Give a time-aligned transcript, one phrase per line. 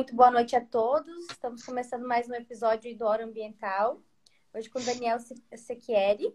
[0.00, 1.26] Muito boa noite a todos.
[1.30, 4.00] Estamos começando mais um episódio do Hora Ambiental.
[4.54, 5.18] Hoje com Daniel
[5.54, 6.34] Sequieri,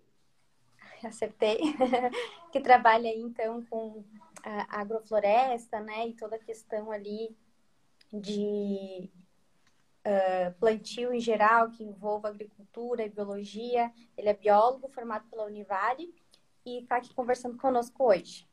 [1.04, 1.58] acertei,
[2.54, 4.06] que trabalha então com
[4.44, 7.36] a agrofloresta, né, e toda a questão ali
[8.14, 9.10] de
[10.06, 13.92] uh, plantio em geral, que envolva agricultura e biologia.
[14.16, 16.14] Ele é biólogo formado pela Univale
[16.64, 18.48] e está aqui conversando conosco hoje.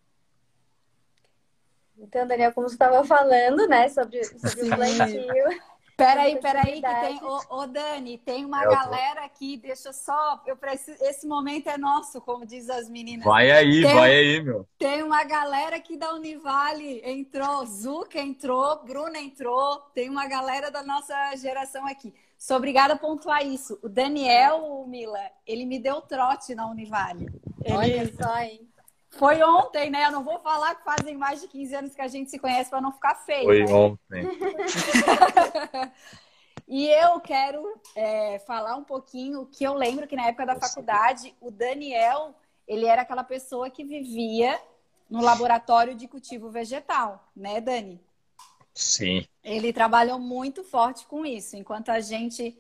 [2.02, 5.72] Então, Daniel, como você estava falando, né, sobre, sobre o plantio.
[5.96, 7.22] Peraí, peraí, que tem.
[7.22, 10.42] Ô, ô, Dani, tem uma galera aqui, deixa só.
[10.44, 13.24] Eu preciso, esse momento é nosso, como diz as meninas.
[13.24, 14.66] Vai aí, tem, vai aí, meu.
[14.78, 20.82] Tem uma galera aqui da Univale, entrou, Zuka entrou, Bruna entrou, tem uma galera da
[20.82, 22.12] nossa geração aqui.
[22.36, 23.78] Sou obrigada a pontuar isso.
[23.80, 27.28] O Daniel, Mila, ele me deu trote na Univale.
[27.64, 27.76] Ele...
[27.76, 28.68] Olha só, hein?
[29.12, 30.06] Foi ontem, né?
[30.06, 32.70] Eu não vou falar que fazem mais de 15 anos que a gente se conhece
[32.70, 33.44] para não ficar feio.
[33.44, 33.72] Foi né?
[33.72, 34.26] ontem.
[36.66, 37.62] e eu quero
[37.94, 42.34] é, falar um pouquinho que eu lembro que na época da faculdade, o Daniel,
[42.66, 44.58] ele era aquela pessoa que vivia
[45.10, 48.00] no laboratório de cultivo vegetal, né, Dani?
[48.74, 49.26] Sim.
[49.44, 52.56] Ele trabalhou muito forte com isso, enquanto a gente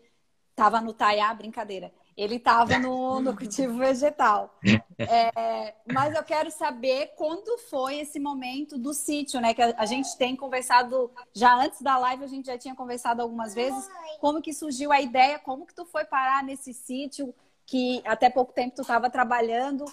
[0.50, 1.90] estava no Taiá, brincadeira.
[2.22, 4.56] Ele estava no, no cultivo vegetal.
[4.98, 9.52] É, mas eu quero saber quando foi esse momento do sítio, né?
[9.52, 13.20] Que a, a, gente tem conversado, já antes da live a gente já tinha conversado
[13.20, 13.88] algumas vezes.
[14.20, 15.40] Como que surgiu a ideia?
[15.40, 17.34] Como que tu foi parar nesse sítio
[17.66, 19.84] que até pouco tempo tu estava trabalhando?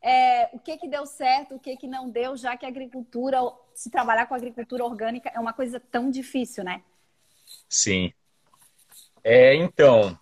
[0.00, 3.38] É, o que que deu certo, o que que não deu, já que a agricultura,
[3.74, 6.82] se trabalhar com agricultura orgânica é uma coisa tão difícil, né?
[7.68, 8.12] Sim.
[9.24, 10.18] É, então,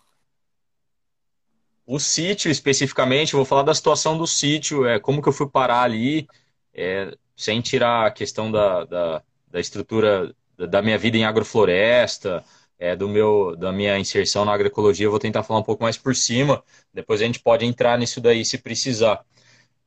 [1.91, 5.83] o sítio, especificamente, vou falar da situação do sítio, é, como que eu fui parar
[5.83, 6.29] ali,
[6.73, 12.45] é, sem tirar a questão da, da, da, estrutura da minha vida em agrofloresta,
[12.79, 15.99] é, do meu, da minha inserção na agroecologia, eu vou tentar falar um pouco mais
[15.99, 16.63] por cima,
[16.95, 19.25] depois a gente pode entrar nisso daí se precisar.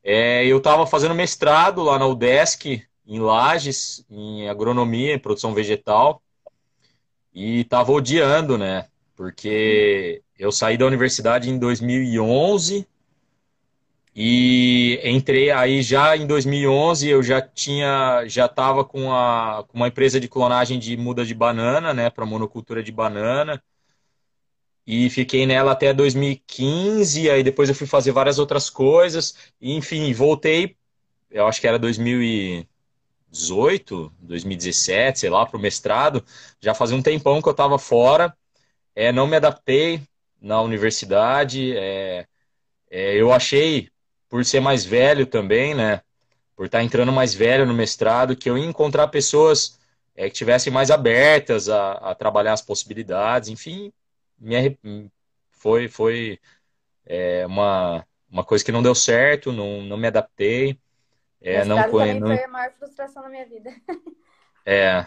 [0.03, 6.21] É, eu estava fazendo mestrado lá na UDESC, em Lages, em agronomia, em produção vegetal,
[7.33, 8.87] e estava odiando, né?
[9.23, 12.85] Porque eu saí da universidade em 2011
[14.13, 19.87] e entrei aí já em 2011 eu já tinha já estava com, a, com uma
[19.87, 23.63] empresa de clonagem de muda de banana, né, para monocultura de banana.
[24.85, 30.11] E fiquei nela até 2015, aí depois eu fui fazer várias outras coisas, e, enfim,
[30.13, 30.75] voltei,
[31.31, 36.21] eu acho que era 2018, 2017, sei lá, para o mestrado.
[36.59, 38.35] Já fazia um tempão que eu estava fora,
[38.95, 40.01] é, não me adaptei,
[40.43, 41.75] na universidade.
[41.75, 42.27] É,
[42.91, 43.89] é, eu achei,
[44.29, 46.01] por ser mais velho também, né?
[46.55, 49.79] Por estar entrando mais velho no mestrado, que eu ia encontrar pessoas
[50.15, 53.49] é, que tivessem mais abertas a, a, trabalhar as possibilidades.
[53.49, 53.91] Enfim,
[54.37, 54.77] me,
[55.49, 56.39] foi, foi
[57.05, 60.77] é, uma, uma coisa que não deu certo, não, não me adaptei.
[61.41, 61.77] É, não
[62.13, 62.27] não...
[62.27, 63.69] foi a maior frustração da minha vida.
[64.65, 65.05] É,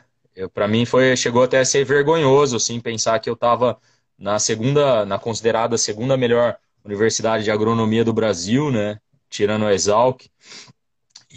[0.53, 3.79] para mim foi chegou até a ser vergonhoso assim pensar que eu estava
[4.19, 8.99] na segunda, na considerada segunda melhor universidade de agronomia do Brasil, né?
[9.29, 10.27] Tirando a Exalc,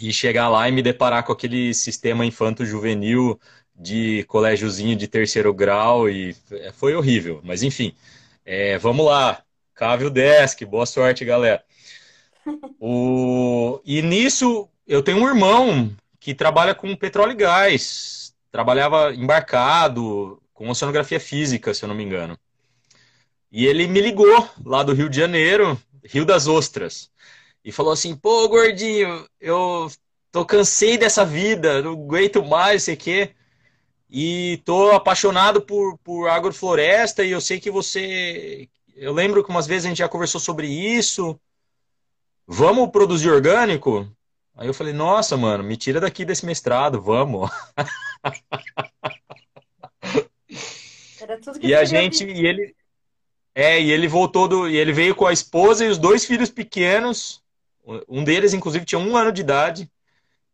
[0.00, 3.38] e chegar lá e me deparar com aquele sistema infanto-juvenil
[3.74, 7.40] de colégiozinho de terceiro grau e é, foi horrível.
[7.44, 7.94] Mas enfim,
[8.44, 9.42] é, vamos lá.
[9.74, 11.62] Cave o desk, boa sorte, galera.
[12.80, 13.80] O...
[13.84, 18.19] E nisso eu tenho um irmão que trabalha com petróleo e gás.
[18.50, 22.38] Trabalhava embarcado, com oceanografia física, se eu não me engano.
[23.50, 27.10] E ele me ligou lá do Rio de Janeiro, Rio das Ostras,
[27.64, 29.90] e falou assim: pô, gordinho, eu
[30.30, 33.34] tô cansei dessa vida, não aguento mais, sei que.
[34.08, 38.68] E tô apaixonado por, por agrofloresta e eu sei que você.
[38.96, 41.40] Eu lembro que umas vezes a gente já conversou sobre isso.
[42.46, 44.10] Vamos produzir orgânico?
[44.60, 47.50] Aí eu falei, nossa, mano, me tira daqui desse mestrado, vamos.
[51.62, 52.76] e a gente, e ele,
[53.54, 54.68] é, e ele voltou do.
[54.68, 57.42] E ele veio com a esposa e os dois filhos pequenos.
[58.06, 59.90] Um deles, inclusive, tinha um ano de idade.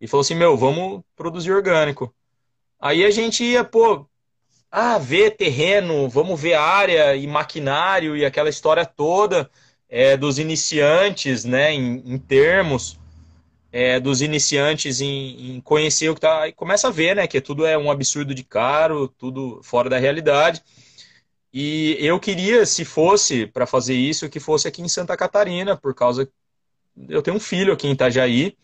[0.01, 2.15] E falou assim: Meu, vamos produzir orgânico.
[2.79, 4.07] Aí a gente ia, pô,
[4.71, 9.51] ah, ver terreno, vamos ver área e maquinário e aquela história toda
[9.89, 13.01] é, dos iniciantes, né, em, em termos.
[13.79, 16.49] É, dos iniciantes em, em, conhecer o que tá.
[16.49, 17.27] E começa a ver, né?
[17.27, 20.63] Que tudo é um absurdo de caro, tudo fora da realidade.
[21.53, 25.95] E eu queria, se fosse para fazer isso, que fosse aqui em Santa Catarina, por
[25.95, 26.27] causa.
[27.09, 28.57] Eu tenho um filho aqui em Itajaí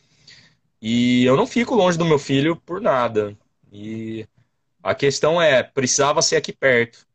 [0.80, 3.36] e eu não fico longe do meu filho por nada.
[3.72, 4.26] E
[4.82, 7.06] A questão é, precisava ser aqui perto.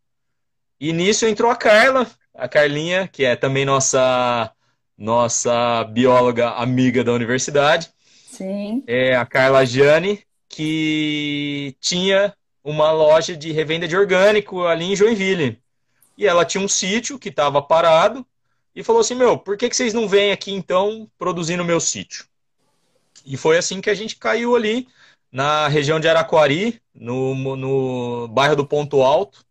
[0.80, 4.54] E nisso entrou a Carla, a Carlinha, que é também nossa
[4.98, 7.92] nossa bióloga amiga da universidade.
[8.30, 8.84] Sim.
[8.88, 12.34] É a Carla Gianni, que tinha
[12.64, 15.62] uma loja de revenda de orgânico ali em Joinville.
[16.18, 18.26] E ela tinha um sítio que estava parado
[18.76, 21.80] e falou assim: Meu, por que, que vocês não vêm aqui então produzir no meu
[21.80, 22.26] sítio?
[23.26, 24.88] E foi assim que a gente caiu ali
[25.32, 29.46] na região de Araquari, no, no bairro do Ponto Alto,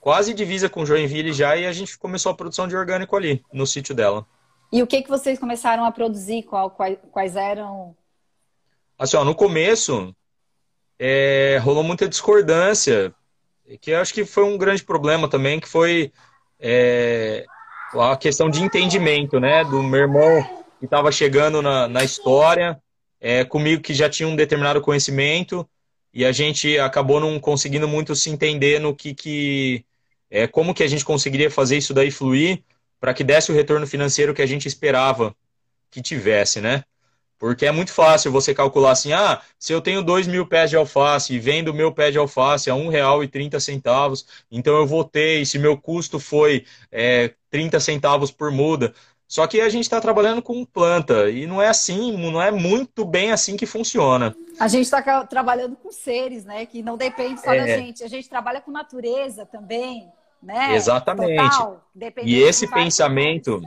[0.00, 3.66] quase divisa com Joinville já, e a gente começou a produção de orgânico ali, no
[3.66, 4.26] sítio dela.
[4.72, 6.42] E o que, que vocês começaram a produzir?
[6.42, 7.96] Qual, quais, quais eram?
[8.98, 10.14] Assim, ó, no começo
[10.98, 13.14] é, rolou muita discordância,
[13.80, 16.12] que eu acho que foi um grande problema também, que foi
[16.58, 17.44] é,
[17.94, 22.80] a questão de entendimento, né, do meu irmão que estava chegando na, na história,
[23.20, 25.68] é, comigo que já tinha um determinado conhecimento,
[26.12, 29.84] e a gente acabou não conseguindo muito se entender no que, que
[30.30, 32.62] é, como que a gente conseguiria fazer isso daí fluir
[33.04, 35.36] para que desse o retorno financeiro que a gente esperava
[35.90, 36.84] que tivesse, né?
[37.38, 40.76] Porque é muito fácil você calcular assim, ah, se eu tenho dois mil pés de
[40.76, 44.74] alface e vendo o meu pé de alface a um real e trinta centavos, então
[44.74, 48.94] eu e se meu custo foi é, 30 centavos por muda.
[49.28, 53.04] Só que a gente está trabalhando com planta e não é assim, não é muito
[53.04, 54.34] bem assim que funciona.
[54.58, 56.64] A gente está trabalhando com seres, né?
[56.64, 57.58] Que não depende só é.
[57.58, 58.02] da gente.
[58.02, 60.10] A gente trabalha com natureza também
[60.44, 60.74] né?
[60.74, 61.50] Exatamente.
[61.50, 61.82] Total,
[62.22, 63.62] e esse pensamento,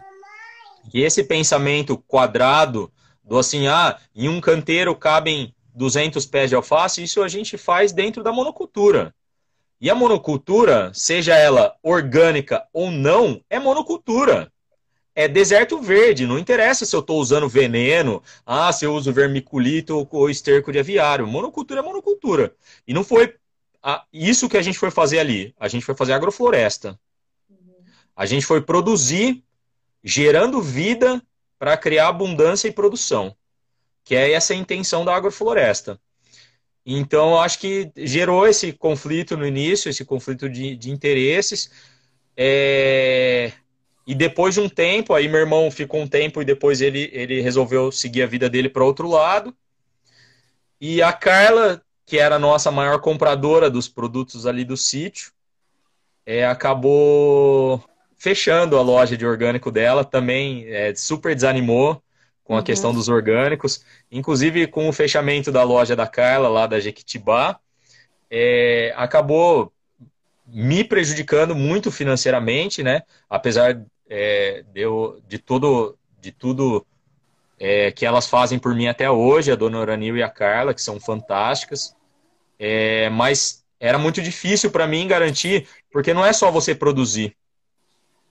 [0.93, 2.91] e esse pensamento quadrado
[3.23, 7.91] do assim, ah, em um canteiro cabem 200 pés de alface, isso a gente faz
[7.91, 9.13] dentro da monocultura.
[9.79, 14.51] E a monocultura, seja ela orgânica ou não, é monocultura.
[15.13, 20.07] É deserto verde, não interessa se eu estou usando veneno, ah, se eu uso vermiculito
[20.11, 21.27] ou esterco de aviário.
[21.27, 22.53] Monocultura é monocultura.
[22.87, 23.35] E não foi
[23.87, 25.55] a, isso que a gente foi fazer ali.
[25.57, 26.99] A gente foi fazer agrofloresta.
[28.13, 29.41] A gente foi produzir,
[30.03, 31.23] gerando vida
[31.57, 33.33] para criar abundância e produção.
[34.03, 35.97] Que é essa intenção da agrofloresta.
[36.85, 41.71] Então, acho que gerou esse conflito no início, esse conflito de, de interesses.
[42.35, 43.53] É...
[44.05, 47.39] E depois de um tempo, aí meu irmão ficou um tempo e depois ele, ele
[47.39, 49.55] resolveu seguir a vida dele para outro lado.
[50.79, 55.33] E a Carla que era a nossa maior compradora dos produtos ali do sítio,
[56.25, 57.83] é, acabou
[58.17, 62.01] fechando a loja de orgânico dela, também é, super desanimou
[62.45, 62.63] com a uhum.
[62.63, 67.59] questão dos orgânicos, inclusive com o fechamento da loja da Carla, lá da Jequitibá,
[68.31, 69.73] é, acabou
[70.47, 73.03] me prejudicando muito financeiramente, né?
[73.29, 76.87] Apesar é, de, eu, de, todo, de tudo
[77.59, 80.81] é, que elas fazem por mim até hoje, a dona Oranil e a Carla, que
[80.81, 81.96] são fantásticas.
[82.59, 87.35] É, mas era muito difícil para mim garantir, porque não é só você produzir.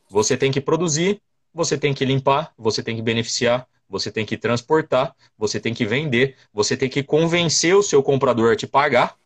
[0.09, 1.21] Você tem que produzir,
[1.53, 5.85] você tem que limpar, você tem que beneficiar, você tem que transportar, você tem que
[5.85, 9.17] vender, você tem que convencer o seu comprador a te pagar.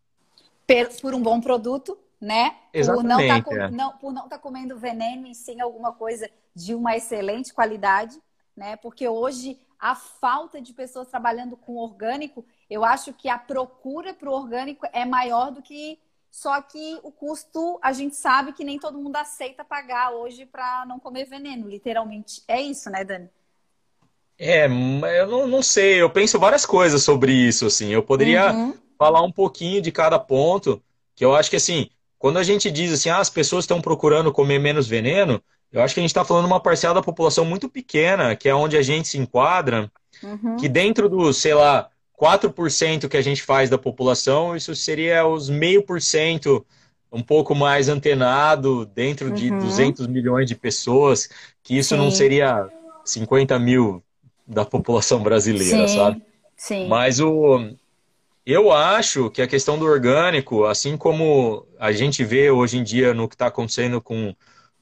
[1.02, 2.54] Por um bom produto, né?
[2.72, 3.42] Exatamente.
[3.42, 6.74] Por não tá, não, por não estar tá comendo veneno e sim alguma coisa de
[6.74, 8.16] uma excelente qualidade,
[8.56, 8.76] né?
[8.76, 14.30] Porque hoje a falta de pessoas trabalhando com orgânico eu acho que a procura para
[14.30, 15.98] o orgânico é maior do que.
[16.30, 20.86] Só que o custo, a gente sabe que nem todo mundo aceita pagar hoje para
[20.86, 22.44] não comer veneno, literalmente.
[22.46, 23.28] É isso, né, Dani?
[24.38, 27.88] É, eu não, não sei, eu penso várias coisas sobre isso, assim.
[27.88, 28.78] Eu poderia uhum.
[28.96, 30.80] falar um pouquinho de cada ponto,
[31.16, 34.32] que eu acho que, assim, quando a gente diz assim, ah, as pessoas estão procurando
[34.32, 37.68] comer menos veneno, eu acho que a gente está falando uma parcela da população muito
[37.68, 39.90] pequena, que é onde a gente se enquadra,
[40.22, 40.56] uhum.
[40.56, 41.88] que dentro do, sei lá,
[42.20, 46.66] 4% que a gente faz da população, isso seria os meio por cento,
[47.12, 49.58] um pouco mais antenado, dentro de uhum.
[49.58, 51.28] 200 milhões de pessoas,
[51.62, 52.00] que isso Sim.
[52.00, 52.68] não seria
[53.04, 54.02] 50 mil
[54.46, 55.96] da população brasileira, Sim.
[55.96, 56.22] sabe?
[56.56, 56.88] Sim.
[56.88, 57.70] Mas o,
[58.44, 63.14] eu acho que a questão do orgânico, assim como a gente vê hoje em dia
[63.14, 64.34] no que está acontecendo com,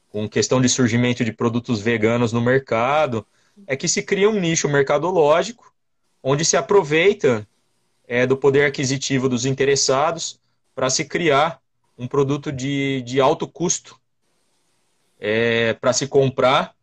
[0.09, 3.25] com questão de surgimento de produtos veganos no mercado,
[3.67, 5.73] é que se cria um nicho mercadológico
[6.21, 7.47] onde se aproveita
[8.07, 10.39] é, do poder aquisitivo dos interessados
[10.73, 11.61] para se criar
[11.97, 13.99] um produto de, de alto custo
[15.19, 16.73] é, para se comprar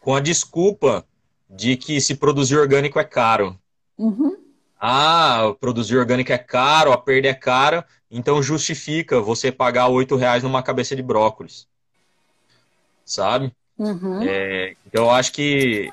[0.00, 1.06] com a desculpa
[1.48, 3.58] de que se produzir orgânico é caro.
[3.96, 4.36] Uhum.
[4.80, 10.42] Ah, produzir orgânico é caro, a perda é cara, então justifica você pagar oito reais
[10.42, 11.66] numa cabeça de brócolis.
[13.08, 13.52] Sabe?
[13.78, 14.22] Uhum.
[14.22, 15.90] É, então eu acho que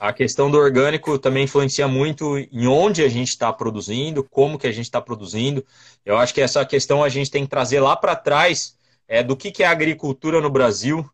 [0.00, 4.66] A questão do orgânico também influencia muito em onde a gente está produzindo, como que
[4.68, 5.64] a gente está produzindo.
[6.04, 8.76] Eu acho que essa questão a gente tem que trazer lá para trás
[9.08, 11.08] é, do que, que é a agricultura no Brasil,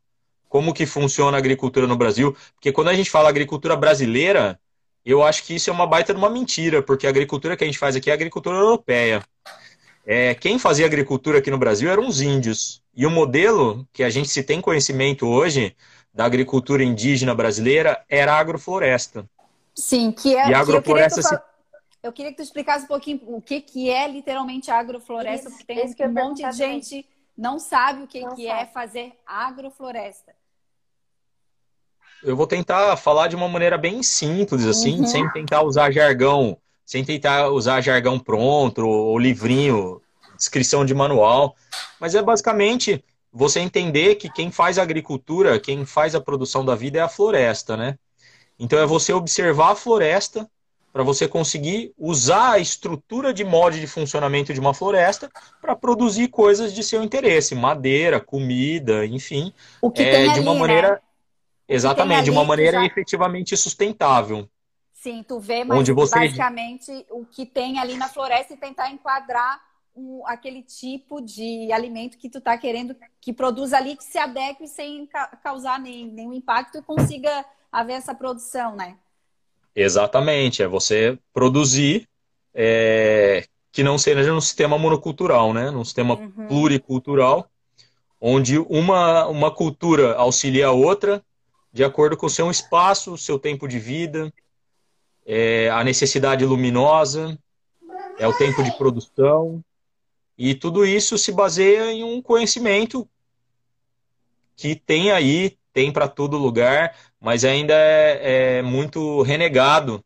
[0.49, 2.37] como que funciona a agricultura no Brasil.
[2.55, 4.61] Porque quando a gente fala agricultura brasileira,
[5.05, 7.67] eu acho que isso é uma baita de uma mentira, porque a agricultura que a
[7.67, 9.23] gente faz aqui é a agricultura europeia.
[10.07, 12.84] É, quem fazia agricultura aqui no Brasil eram os índios.
[12.97, 15.77] E o modelo que a gente se tem conhecimento hoje
[16.13, 19.29] da agricultura indígena brasileira era a agrofloresta.
[19.75, 20.51] Sim, que é.
[20.51, 21.99] E a agrofloresta eu, queria se...
[22.05, 25.59] eu queria que tu explicasse um pouquinho o que, que é literalmente a agrofloresta, isso,
[25.59, 30.33] porque tem um monte de gente não sabe o que, que é fazer agrofloresta.
[32.23, 35.07] Eu vou tentar falar de uma maneira bem simples, assim, uhum.
[35.07, 40.01] sem tentar usar jargão, sem tentar usar jargão pronto ou livrinho,
[40.45, 41.57] descrição de manual.
[41.99, 46.75] Mas é basicamente você entender que quem faz a agricultura, quem faz a produção da
[46.75, 47.99] vida é a floresta, né?
[48.59, 50.49] Então é você observar a floresta
[50.93, 55.29] para você conseguir usar a estrutura de molde de funcionamento de uma floresta
[55.61, 60.61] para produzir coisas de seu interesse, madeira, comida, enfim, o que é, de uma ali,
[60.61, 60.99] maneira né?
[61.69, 62.87] exatamente, de uma maneira já...
[62.87, 64.49] efetivamente sustentável.
[64.93, 66.17] Sim, tu vê, mas onde você...
[66.17, 69.61] basicamente o que tem ali na floresta e tentar enquadrar
[69.95, 74.67] um, aquele tipo de alimento que tu está querendo que produza ali, que se adeque
[74.67, 78.97] sem ca causar nem, nenhum impacto e consiga haver essa produção, né?
[79.75, 82.09] Exatamente, é você produzir
[82.55, 85.71] é, que não seja num sistema monocultural, né?
[85.71, 86.47] Num sistema uhum.
[86.47, 87.49] pluricultural,
[88.21, 91.23] onde uma, uma cultura auxilia a outra
[91.73, 94.33] de acordo com o seu espaço, seu tempo de vida,
[95.27, 97.37] é, a necessidade luminosa,
[98.17, 99.61] é o tempo de produção,
[100.37, 103.09] e tudo isso se baseia em um conhecimento
[104.57, 110.05] que tem aí, tem para todo lugar, mas ainda é, é muito renegado.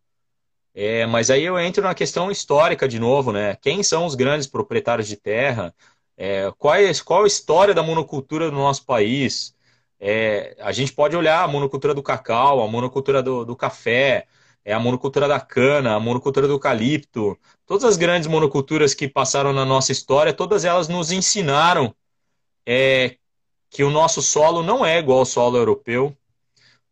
[0.74, 3.56] É, mas aí eu entro na questão histórica de novo, né?
[3.56, 5.74] Quem são os grandes proprietários de terra?
[6.16, 9.54] É, qual, é, qual a história da monocultura do nosso país?
[10.00, 14.26] É, a gente pode olhar a monocultura do cacau, a monocultura do, do café,
[14.64, 19.52] é a monocultura da cana, a monocultura do eucalipto, todas as grandes monoculturas que passaram
[19.52, 21.94] na nossa história, todas elas nos ensinaram
[22.66, 23.16] é,
[23.68, 26.16] que o nosso solo não é igual ao solo europeu.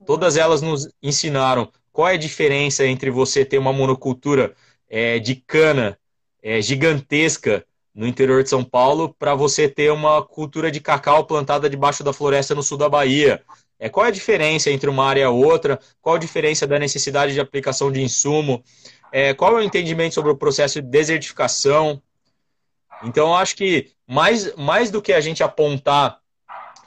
[0.04, 4.54] Todas elas nos ensinaram qual é a diferença entre você ter uma monocultura
[4.88, 5.98] é, de cana
[6.42, 7.64] é, gigantesca
[7.94, 12.12] no interior de São Paulo para você ter uma cultura de cacau plantada debaixo da
[12.12, 13.42] floresta no sul da Bahia.
[13.78, 15.80] É, qual é a diferença entre uma área e outra?
[16.02, 18.62] Qual a diferença da necessidade de aplicação de insumo?
[19.12, 22.02] É, qual é o entendimento sobre o processo de desertificação?
[23.02, 26.20] Então, eu acho que mais, mais do que a gente apontar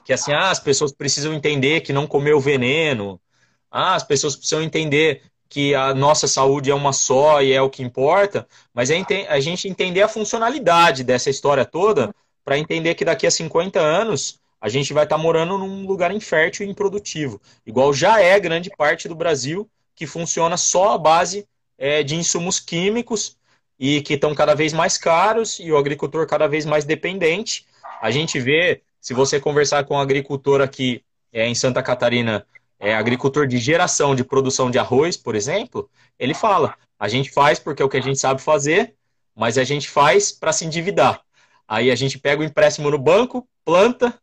[0.09, 3.21] que assim, ah, as pessoas precisam entender que não comeu veneno,
[3.69, 7.69] ah, as pessoas precisam entender que a nossa saúde é uma só e é o
[7.69, 12.11] que importa, mas é a gente entender a funcionalidade dessa história toda
[12.43, 16.11] para entender que daqui a 50 anos a gente vai estar tá morando num lugar
[16.11, 17.39] infértil e improdutivo.
[17.63, 21.47] Igual já é grande parte do Brasil, que funciona só à base
[21.79, 23.37] é, de insumos químicos
[23.79, 27.65] e que estão cada vez mais caros e o agricultor cada vez mais dependente.
[28.01, 32.45] A gente vê, se você conversar com um agricultor aqui é, em Santa Catarina,
[32.77, 37.59] é agricultor de geração de produção de arroz, por exemplo, ele fala: a gente faz
[37.59, 38.93] porque é o que a gente sabe fazer,
[39.35, 41.21] mas a gente faz para se endividar.
[41.67, 44.19] Aí a gente pega o empréstimo no banco, planta,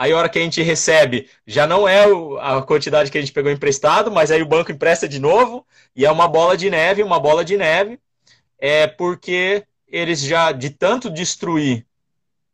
[0.00, 2.04] Aí a hora que a gente recebe, já não é
[2.40, 6.06] a quantidade que a gente pegou emprestado, mas aí o banco empresta de novo, e
[6.06, 7.98] é uma bola de neve, uma bola de neve,
[8.60, 11.84] é porque eles já, de tanto destruir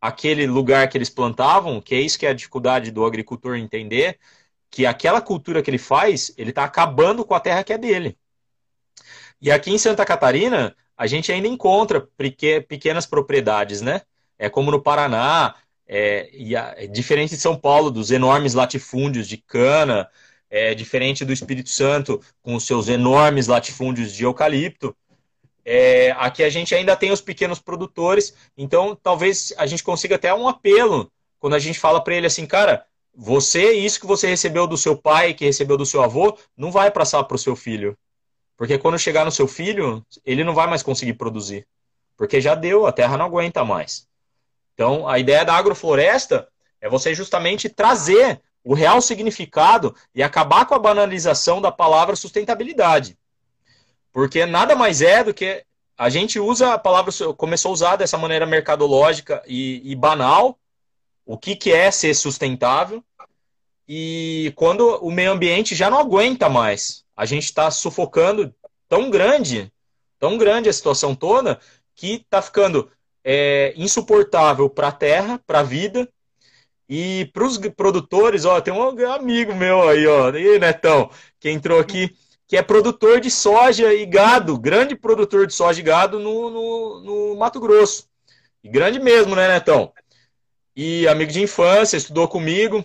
[0.01, 4.19] aquele lugar que eles plantavam, que é isso que é a dificuldade do agricultor entender,
[4.71, 8.17] que aquela cultura que ele faz, ele está acabando com a terra que é dele.
[9.39, 12.09] E aqui em Santa Catarina, a gente ainda encontra
[12.67, 14.01] pequenas propriedades, né?
[14.39, 15.55] É como no Paraná,
[15.87, 20.09] é, e a, é diferente de São Paulo, dos enormes latifúndios de cana,
[20.51, 24.97] é diferente do Espírito Santo, com os seus enormes latifúndios de eucalipto.
[25.65, 30.33] É, aqui a gente ainda tem os pequenos produtores, então talvez a gente consiga até
[30.35, 34.67] um apelo quando a gente fala para ele assim, cara, você, isso que você recebeu
[34.67, 37.97] do seu pai, que recebeu do seu avô, não vai passar para o seu filho.
[38.57, 41.67] Porque quando chegar no seu filho, ele não vai mais conseguir produzir.
[42.17, 44.07] Porque já deu, a terra não aguenta mais.
[44.75, 46.49] Então, a ideia da agrofloresta
[46.81, 53.17] é você justamente trazer o real significado e acabar com a banalização da palavra sustentabilidade.
[54.13, 55.65] Porque nada mais é do que
[55.97, 60.59] a gente usa a palavra, começou a usar dessa maneira mercadológica e, e banal,
[61.25, 63.03] o que, que é ser sustentável.
[63.87, 67.05] e quando o meio ambiente já não aguenta mais.
[67.17, 68.53] A gente está sufocando
[68.89, 69.73] tão grande,
[70.19, 71.61] tão grande a situação toda,
[71.95, 72.91] que está ficando
[73.25, 76.09] é, insuportável para a terra, para a vida.
[76.87, 81.81] E para os produtores, ó, tem um amigo meu aí, ó, aí, Netão, que entrou
[81.81, 82.15] aqui,
[82.47, 87.01] que é produtor de soja e gado, grande produtor de soja e gado no, no,
[87.01, 88.07] no Mato Grosso.
[88.63, 89.93] E grande mesmo, né, Netão?
[90.77, 92.85] E amigo de infância, estudou comigo.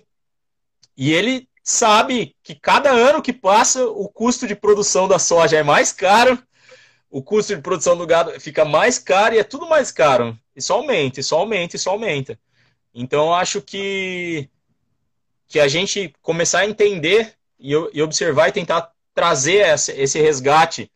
[0.95, 5.63] E ele sabe que cada ano que passa, o custo de produção da soja é
[5.63, 6.41] mais caro,
[7.09, 10.37] o custo de produção do gado fica mais caro e é tudo mais caro.
[10.55, 12.39] E só aumenta, e só aumenta, e só aumenta.
[12.93, 14.49] Então, acho que,
[15.47, 20.91] que a gente começar a entender e, e observar e tentar trazer essa, esse resgate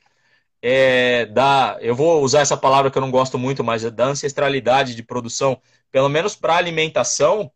[0.61, 1.77] é, da.
[1.81, 5.59] Eu vou usar essa palavra que eu não gosto muito, mas da ancestralidade de produção,
[5.91, 7.51] pelo menos para alimentação,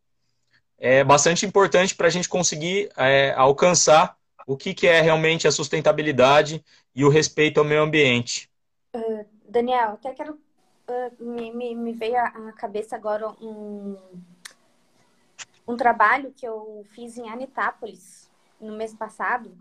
[0.78, 5.52] é bastante importante para a gente conseguir é, alcançar o que, que é realmente a
[5.52, 6.64] sustentabilidade
[6.98, 8.50] e o respeito ao meio ambiente.
[8.96, 10.34] Uh, Daniel, até quero.
[10.90, 13.96] Uh, me, me, me, veio à cabeça agora um,
[15.68, 19.56] um trabalho que eu fiz em Anitápolis no mês passado,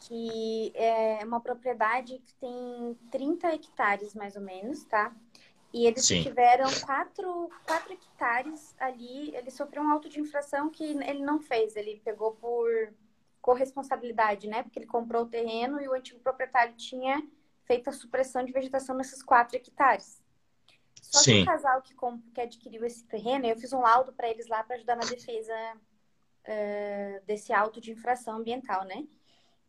[0.00, 5.12] que é uma propriedade que tem 30 hectares mais ou menos, tá?
[5.72, 6.22] E eles Sim.
[6.22, 9.34] tiveram quatro, quatro hectares ali.
[9.34, 11.74] Ele sofreu um auto de infração que ele não fez.
[11.74, 12.70] Ele pegou por
[13.46, 14.64] corresponsabilidade, né?
[14.64, 17.22] Porque ele comprou o terreno e o antigo proprietário tinha
[17.64, 20.20] feito a supressão de vegetação nesses quatro hectares.
[21.00, 21.36] Só Sim.
[21.36, 21.94] que o casal que,
[22.34, 25.54] que adquiriu esse terreno, eu fiz um laudo para eles lá para ajudar na defesa
[25.76, 29.06] uh, desse auto de infração ambiental, né?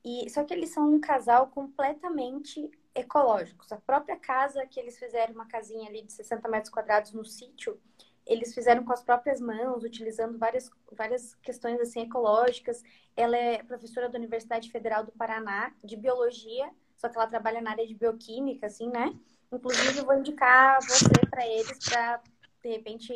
[0.04, 3.72] E, só que eles são um casal completamente ecológicos.
[3.72, 7.80] A própria casa que eles fizeram, uma casinha ali de 60 metros quadrados no sítio,
[8.28, 12.84] eles fizeram com as próprias mãos, utilizando várias, várias questões assim ecológicas.
[13.16, 17.72] Ela é professora da Universidade Federal do Paraná de biologia, só que ela trabalha na
[17.72, 19.18] área de bioquímica, assim, né?
[19.52, 22.22] Inclusive, eu vou indicar você para eles para
[22.62, 23.16] de repente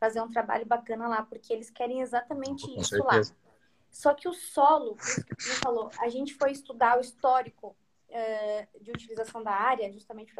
[0.00, 3.34] fazer um trabalho bacana lá, porque eles querem exatamente com isso certeza.
[3.34, 3.46] lá.
[3.90, 7.76] Só que o solo, isso que você falou, a gente foi estudar o histórico
[8.08, 10.34] eh, de utilização da área, justamente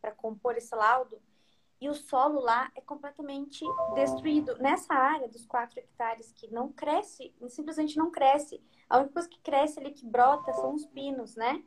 [0.00, 1.20] para compor esse laudo,
[1.82, 3.64] e o solo lá é completamente
[3.96, 4.56] destruído.
[4.58, 8.62] Nessa área dos 4 hectares que não cresce, simplesmente não cresce.
[8.88, 11.60] A única coisa que cresce ali, que brota, são os pinos, né?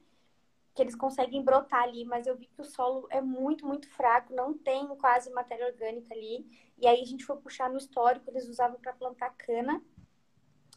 [0.74, 4.34] Que eles conseguem brotar ali, mas eu vi que o solo é muito, muito fraco,
[4.34, 6.48] não tem quase matéria orgânica ali.
[6.78, 9.84] E aí a gente foi puxar no histórico, eles usavam para plantar cana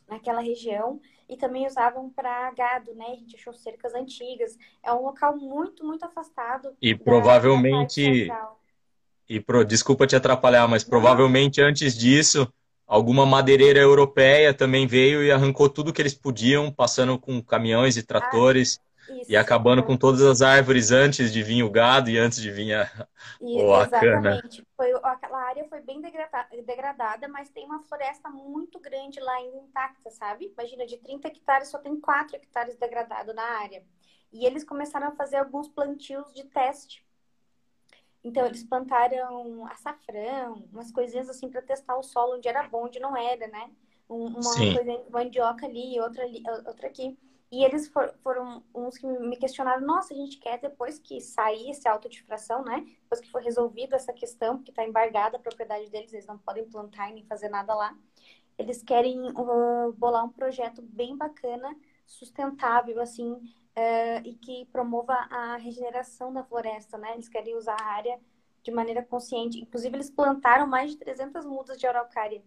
[0.09, 3.07] naquela região e também usavam para gado, né?
[3.07, 4.59] A gente achou cercas antigas.
[4.83, 6.77] É um local muito, muito afastado.
[6.83, 8.29] E provavelmente.
[9.29, 12.51] E pro, desculpa te atrapalhar, mas provavelmente antes disso,
[12.87, 18.03] alguma madeireira europeia também veio e arrancou tudo que eles podiam, passando com caminhões e
[18.03, 18.79] tratores.
[18.83, 18.88] Ah.
[19.11, 22.51] Isso, e acabando com todas as árvores antes de vir o gado e antes de
[22.51, 23.09] vir a,
[23.41, 24.67] Isso, a exatamente.
[24.77, 30.11] Foi, aquela área foi bem degradada, mas tem uma floresta muito grande lá ainda intacta,
[30.11, 30.53] sabe?
[30.53, 33.83] Imagina, de 30 hectares só tem 4 hectares degradado na área.
[34.31, 37.03] E eles começaram a fazer alguns plantios de teste.
[38.24, 42.98] Então, eles plantaram açafrão, umas coisinhas assim para testar o solo onde era bom, onde
[42.98, 43.70] não era, né?
[44.09, 44.72] Uma Sim.
[44.72, 47.16] coisa mandioca ali, outra ali, outra aqui.
[47.50, 51.70] E eles for, foram uns que me questionaram, nossa, a gente quer depois que sair
[51.70, 52.85] esse auto de fração, né?
[53.02, 56.68] Depois que for resolvida essa questão, porque está embargada a propriedade deles, eles não podem
[56.68, 57.96] plantar e nem fazer nada lá.
[58.59, 61.74] Eles querem uh, bolar um projeto bem bacana,
[62.07, 63.40] sustentável, assim,
[63.79, 67.14] uh, e que promova a regeneração da floresta, né?
[67.14, 68.21] Eles querem usar a área
[68.62, 69.61] de maneira consciente.
[69.61, 72.43] Inclusive, eles plantaram mais de 300 mudas de araucária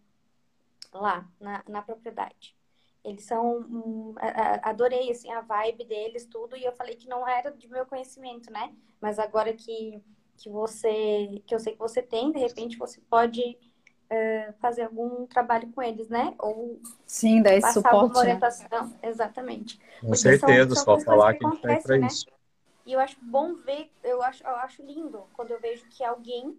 [0.93, 2.55] lá na, na propriedade.
[3.03, 4.15] Eles são.
[4.61, 8.51] Adorei assim, a vibe deles, tudo, e eu falei que não era de meu conhecimento,
[8.51, 8.75] né?
[8.99, 10.03] Mas agora que,
[10.37, 11.41] que você.
[11.47, 13.57] que eu sei que você tem, de repente você pode
[14.11, 16.35] uh, fazer algum trabalho com eles, né?
[16.37, 18.13] Ou Sim, dar esse suporte.
[18.13, 18.19] Né?
[18.19, 18.87] orientação.
[18.87, 18.93] Né?
[19.03, 19.79] Exatamente.
[19.99, 22.07] Com Porque certeza, são, são só falar que, que a gente tá para né?
[22.07, 22.25] isso.
[22.85, 26.57] E eu acho bom ver, eu acho, eu acho lindo quando eu vejo que alguém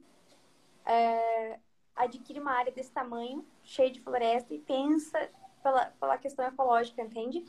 [0.87, 1.59] é,
[1.97, 5.29] adquire uma área desse tamanho, cheia de floresta, e pensa
[5.63, 7.45] pela, pela questão ecológica, entende?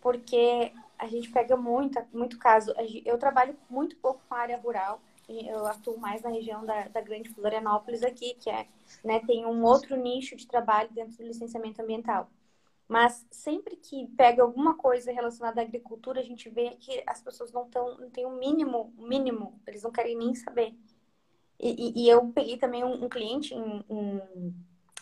[0.00, 2.74] Porque a gente pega muito, muito caso.
[3.04, 7.00] Eu trabalho muito pouco com a área rural, eu atuo mais na região da, da
[7.00, 8.66] Grande Florianópolis aqui, que é,
[9.04, 12.30] né, tem um outro nicho de trabalho dentro do licenciamento ambiental.
[12.88, 17.52] Mas sempre que pega alguma coisa relacionada à agricultura, a gente vê que as pessoas
[17.52, 20.74] não, tão, não têm o um mínimo, mínimo, eles não querem nem saber.
[21.60, 23.84] E, e, e eu peguei também um, um cliente em,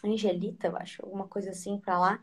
[0.05, 2.21] Angelita, eu acho, alguma coisa assim para lá,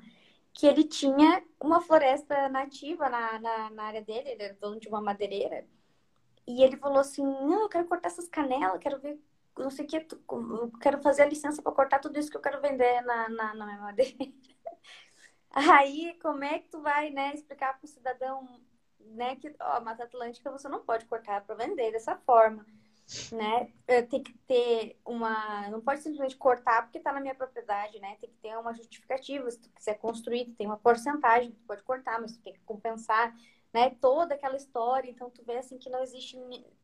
[0.54, 4.88] que ele tinha uma floresta nativa na, na, na área dele, ele era dono de
[4.88, 5.66] uma madeireira.
[6.48, 9.20] E ele falou assim: Não, eu quero cortar essas canelas, quero ver,
[9.58, 10.08] não sei o que,
[10.82, 13.66] quero fazer a licença para cortar tudo isso que eu quero vender na, na, na
[13.66, 14.18] minha madeira.
[15.52, 18.60] Aí, como é que tu vai, né, explicar para o cidadão,
[19.00, 22.66] né, que, ó, Mata Atlântica você não pode cortar para vender dessa forma
[23.32, 23.72] né?
[24.10, 25.70] Tem que ter uma.
[25.70, 28.16] Não pode simplesmente cortar porque está na minha propriedade, né?
[28.20, 29.50] Tem que ter uma justificativa.
[29.52, 33.36] Se tu quiser construir, tem uma porcentagem, tu pode cortar, mas tu tem que compensar,
[33.74, 33.90] né?
[34.00, 35.10] Toda aquela história.
[35.10, 36.38] Então, tu vê assim que não existe.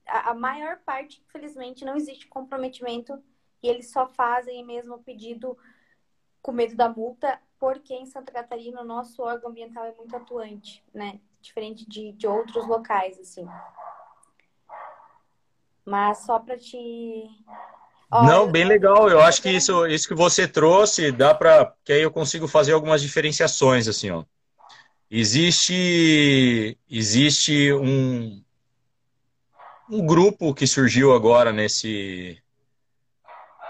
[0.06, 3.22] A maior parte, infelizmente, não existe comprometimento
[3.62, 5.58] e eles só fazem mesmo o pedido
[6.42, 10.84] com medo da multa, porque em Santa Catarina o nosso órgão ambiental é muito atuante,
[10.94, 11.20] né?
[11.42, 13.48] Diferente de, de outros locais, assim.
[15.86, 17.30] Mas só para te.
[18.12, 19.10] Não, bem legal.
[19.10, 22.74] Eu acho que isso, isso que você trouxe dá para que aí eu consigo fazer
[22.74, 24.24] algumas diferenciações assim, ó.
[25.12, 28.44] Existe existe um
[29.90, 32.42] um grupo que surgiu agora nesse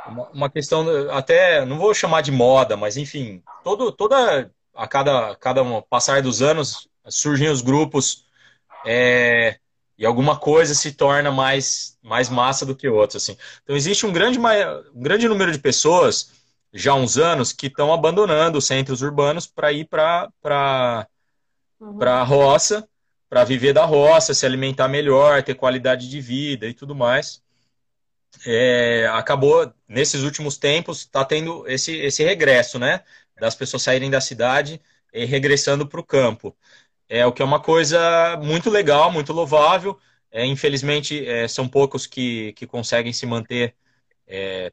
[0.07, 5.35] uma, uma questão até não vou chamar de moda, mas enfim, todo toda a cada
[5.35, 8.25] cada passar dos anos surgem os grupos
[8.85, 9.59] é,
[9.97, 13.17] e alguma coisa se torna mais, mais massa do que outra.
[13.17, 13.37] Assim.
[13.63, 16.31] Então, existe um grande, um grande número de pessoas,
[16.73, 21.07] já há uns anos, que estão abandonando os centros urbanos para ir para
[21.79, 22.01] uhum.
[22.01, 22.87] a roça,
[23.29, 27.41] para viver da roça, se alimentar melhor, ter qualidade de vida e tudo mais.
[28.45, 33.03] É, acabou, nesses últimos tempos, está tendo esse, esse regresso, né?
[33.39, 34.81] Das pessoas saírem da cidade
[35.13, 36.55] e regressando para o campo
[37.09, 39.99] é o que é uma coisa muito legal, muito louvável.
[40.31, 43.75] É, infelizmente, é, são poucos que, que conseguem se manter
[44.27, 44.71] é,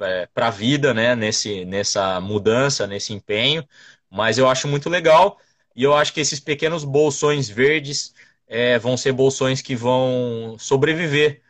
[0.00, 3.66] é para a vida, né, nesse, nessa mudança, nesse empenho.
[4.10, 5.38] Mas eu acho muito legal
[5.74, 8.14] e eu acho que esses pequenos bolsões verdes
[8.46, 11.40] é, vão ser bolsões que vão sobreviver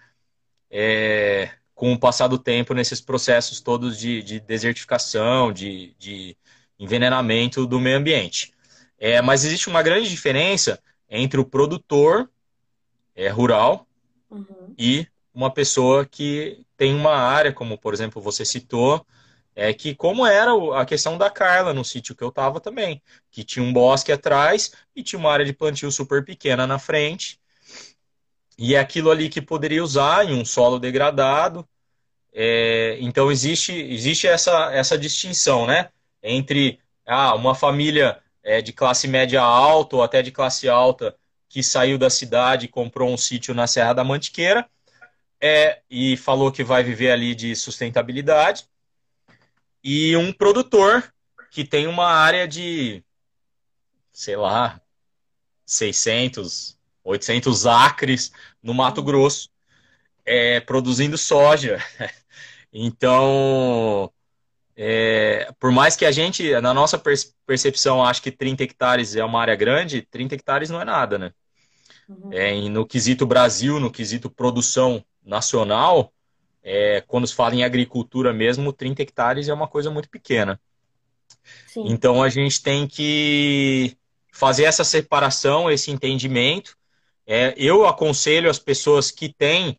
[0.71, 6.37] é, com o passar do tempo nesses processos todos de, de desertificação, de, de
[6.79, 8.53] envenenamento do meio ambiente.
[8.99, 10.79] É, mas existe uma grande diferença
[11.09, 12.31] entre o produtor
[13.15, 13.87] é, rural
[14.31, 14.75] uhum.
[14.79, 19.05] e uma pessoa que tem uma área, como por exemplo você citou,
[19.55, 23.45] é que como era a questão da Carla no sítio que eu estava também, que
[23.45, 27.41] tinha um bosque atrás e tinha uma área de plantio super pequena na frente,
[28.59, 31.67] e é aquilo ali que poderia usar em um solo degradado.
[32.33, 35.89] É, então existe, existe essa, essa distinção, né?
[36.23, 41.17] Entre ah, uma família é, de classe média alta ou até de classe alta
[41.49, 44.69] que saiu da cidade e comprou um sítio na Serra da Mantiqueira
[45.41, 48.67] é, e falou que vai viver ali de sustentabilidade.
[49.83, 51.13] E um produtor
[51.51, 53.03] que tem uma área de,
[54.13, 54.81] sei lá,
[55.67, 59.49] 600, 800 acres no Mato Grosso,
[60.25, 61.79] é, produzindo soja.
[62.73, 64.13] Então,
[64.77, 67.03] é, por mais que a gente, na nossa
[67.45, 71.33] percepção, ache que 30 hectares é uma área grande, 30 hectares não é nada, né?
[72.09, 72.33] Uhum.
[72.33, 76.13] É, no quesito Brasil, no quesito produção nacional,
[76.63, 80.61] é, quando se fala em agricultura mesmo, 30 hectares é uma coisa muito pequena.
[81.67, 81.85] Sim.
[81.87, 83.97] Então a gente tem que
[84.33, 86.77] fazer essa separação, esse entendimento.
[87.27, 89.79] É, eu aconselho as pessoas que têm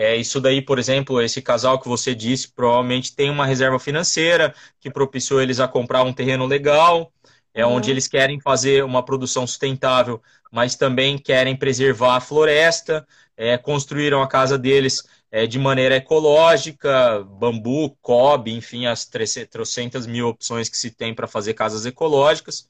[0.00, 4.54] é, isso daí, por exemplo, esse casal que você disse, provavelmente tem uma reserva financeira
[4.78, 7.12] que propiciou eles a comprar um terreno legal,
[7.52, 7.72] é uhum.
[7.72, 13.04] onde eles querem fazer uma produção sustentável, mas também querem preservar a floresta,
[13.36, 20.28] é, construíram a casa deles é, de maneira ecológica, bambu, cobre, enfim, as 300 mil
[20.28, 22.68] opções que se tem para fazer casas ecológicas.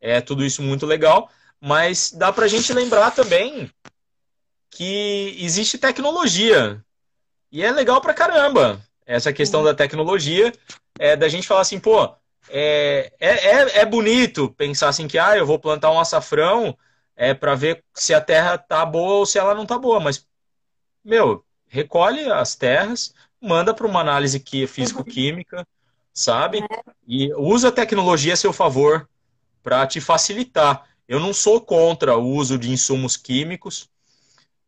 [0.00, 3.70] É tudo isso muito legal, mas dá para a gente lembrar também
[4.70, 6.82] que existe tecnologia.
[7.50, 10.52] E é legal pra caramba essa questão da tecnologia,
[10.98, 12.14] é da gente falar assim, pô,
[12.50, 16.76] é, é, é, é bonito pensar assim que, ah, eu vou plantar um açafrão
[17.16, 20.24] é para ver se a terra tá boa ou se ela não tá boa, mas,
[21.04, 25.66] meu, recolhe as terras, manda para uma análise físico-química,
[26.12, 26.58] sabe?
[26.58, 26.82] É.
[27.06, 29.08] E usa a tecnologia a seu favor
[29.62, 30.84] para te facilitar.
[31.06, 33.88] Eu não sou contra o uso de insumos químicos,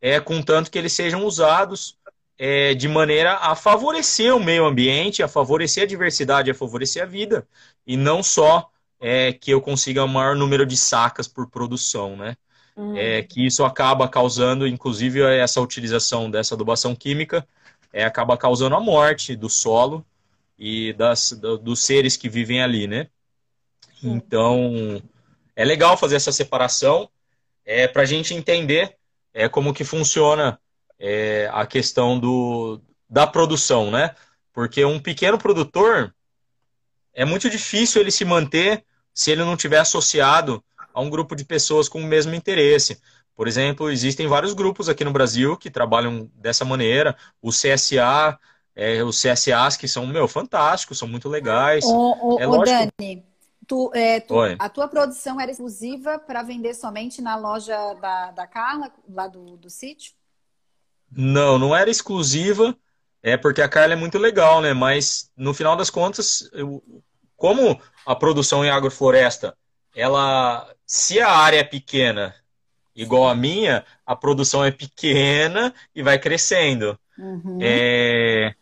[0.00, 1.98] é, contanto que eles sejam usados
[2.38, 7.06] é, de maneira a favorecer o meio ambiente, a favorecer a diversidade, a favorecer a
[7.06, 7.46] vida,
[7.86, 12.36] e não só é, que eu consiga o maior número de sacas por produção, né?
[12.80, 12.96] Uhum.
[12.96, 17.46] É, que isso acaba causando, inclusive, essa utilização dessa adubação química,
[17.92, 20.02] é, acaba causando a morte do solo
[20.58, 23.08] e das, do, dos seres que vivem ali, né?
[24.02, 25.02] Então,
[25.54, 27.06] é legal fazer essa separação
[27.66, 28.96] é, para a gente entender
[29.34, 30.58] é, como que funciona
[30.98, 34.14] é, a questão do, da produção, né?
[34.54, 36.14] Porque um pequeno produtor
[37.12, 41.44] é muito difícil ele se manter se ele não tiver associado a um grupo de
[41.44, 43.00] pessoas com o mesmo interesse.
[43.35, 47.16] Por exemplo, existem vários grupos aqui no Brasil que trabalham dessa maneira.
[47.40, 48.38] O CSA,
[48.74, 51.85] é, os CSAs que são, meu, fantásticos, são muito legais.
[51.85, 53.24] Ô, ô, é ô Dani,
[53.66, 58.46] tu, é, tu, a tua produção era exclusiva para vender somente na loja da, da
[58.46, 60.12] Carla, lá do, do sítio?
[61.11, 62.76] Não, não era exclusiva,
[63.22, 64.72] é porque a Carla é muito legal, né?
[64.72, 66.83] Mas no final das contas, eu,
[67.37, 69.57] como a produção em agrofloresta,
[69.94, 72.35] ela, se a área é pequena
[72.96, 76.98] igual a minha, a produção é pequena e vai crescendo.
[77.16, 77.61] Uhum.
[77.62, 78.53] É...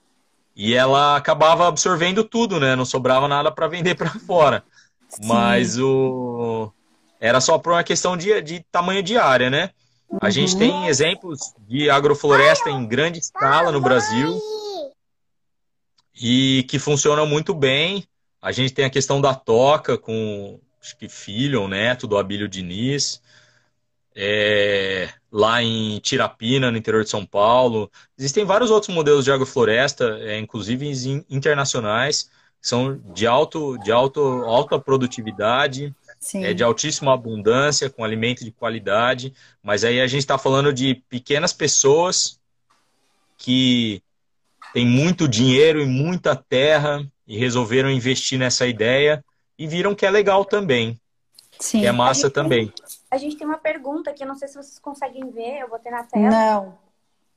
[0.54, 2.76] E ela acabava absorvendo tudo, né?
[2.76, 4.62] Não sobrava nada para vender para fora.
[5.08, 5.26] Sim.
[5.26, 6.70] Mas o
[7.18, 9.70] era só por uma questão de, de tamanho de área, né?
[10.06, 10.18] Uhum.
[10.20, 14.38] A gente tem exemplos de agrofloresta em grande escala no Brasil
[16.20, 18.04] e que funcionam muito bem.
[18.42, 22.48] A gente tem a questão da toca com acho que filho ou neto do Abílio
[22.48, 23.20] Diniz
[24.20, 27.88] é, lá em Tirapina, no interior de São Paulo.
[28.18, 32.24] Existem vários outros modelos de agrofloresta, é, inclusive internacionais,
[32.60, 35.94] que são de, alto, de alto, alta produtividade,
[36.34, 39.32] é, de altíssima abundância, com alimento de qualidade.
[39.62, 42.40] Mas aí a gente está falando de pequenas pessoas
[43.36, 44.02] que
[44.72, 49.24] têm muito dinheiro e muita terra e resolveram investir nessa ideia
[49.58, 50.98] e viram que é legal também.
[51.58, 51.80] Sim.
[51.80, 52.72] Que é massa também.
[53.10, 55.90] A gente tem uma pergunta aqui, não sei se vocês conseguem ver, eu vou ter
[55.90, 56.30] na tela.
[56.30, 56.78] Não,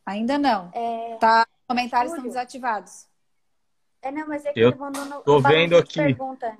[0.06, 0.70] ainda não.
[0.74, 1.18] É...
[1.20, 3.08] Tá, comentários estão desativados.
[4.02, 5.96] É, não, mas é que eu ele mandou no tô vendo aqui.
[5.96, 6.58] Pergunta.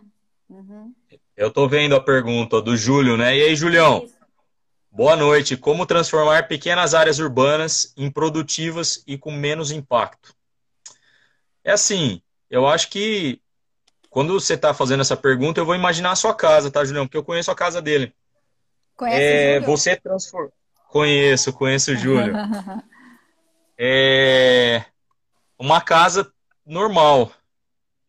[0.50, 0.94] Uhum.
[1.36, 3.36] Eu tô vendo a pergunta do Júlio, né?
[3.36, 4.04] E aí, Julião?
[4.04, 4.16] Isso.
[4.92, 5.58] Boa noite.
[5.58, 10.36] Como transformar pequenas áreas urbanas em produtivas e com menos impacto?
[11.64, 13.41] É assim, eu acho que
[14.12, 17.08] quando você está fazendo essa pergunta, eu vou imaginar a sua casa, tá, Julião?
[17.08, 18.14] Porque eu conheço a casa dele.
[18.98, 19.78] Conhece é, o Júlio?
[19.78, 20.52] Você transforma.
[20.90, 22.34] Conheço, conheço o Júlio.
[23.80, 24.84] é
[25.58, 26.30] uma casa
[26.66, 27.32] normal.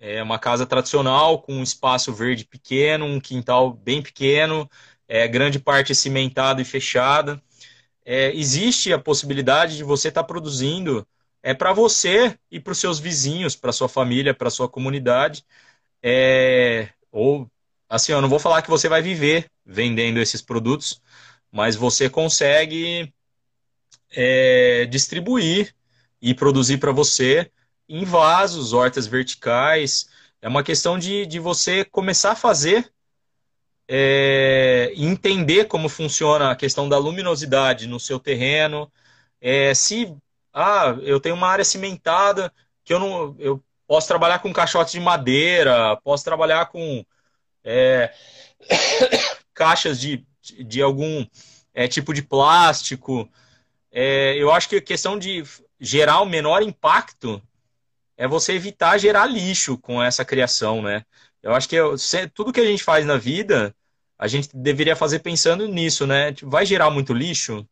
[0.00, 4.68] É uma casa tradicional, com um espaço verde pequeno, um quintal bem pequeno,
[5.06, 7.40] é, grande parte cimentada e fechada.
[8.04, 11.06] É, existe a possibilidade de você estar tá produzindo
[11.44, 15.44] é para você e para os seus vizinhos, para sua família, para sua comunidade,
[16.02, 17.48] é, ou
[17.88, 21.00] assim, eu não vou falar que você vai viver vendendo esses produtos,
[21.50, 23.12] mas você consegue
[24.10, 25.74] é, distribuir
[26.20, 27.50] e produzir para você
[27.88, 30.08] em vasos, hortas verticais.
[30.40, 32.90] É uma questão de, de você começar a fazer
[33.88, 38.90] é, entender como funciona a questão da luminosidade no seu terreno.
[39.40, 40.16] É, se
[40.52, 42.52] ah, eu tenho uma área cimentada
[42.84, 47.04] que eu não eu posso trabalhar com caixotes de madeira, posso trabalhar com
[47.64, 48.12] é,
[49.54, 50.26] caixas de,
[50.64, 51.26] de algum
[51.74, 53.28] é, tipo de plástico.
[53.90, 55.44] É, eu acho que a questão de
[55.78, 57.42] gerar o menor impacto
[58.16, 61.04] é você evitar gerar lixo com essa criação, né?
[61.42, 61.96] Eu acho que eu,
[62.34, 63.74] tudo que a gente faz na vida,
[64.18, 66.32] a gente deveria fazer pensando nisso, né?
[66.42, 67.66] Vai gerar muito lixo?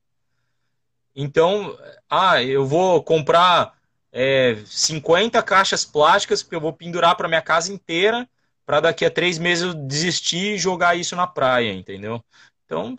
[1.15, 3.79] Então, ah, eu vou comprar
[4.13, 8.29] é, 50 caixas plásticas porque eu vou pendurar para minha casa inteira
[8.67, 12.23] para daqui a três meses eu desistir e jogar isso na praia, entendeu?
[12.65, 12.97] Então,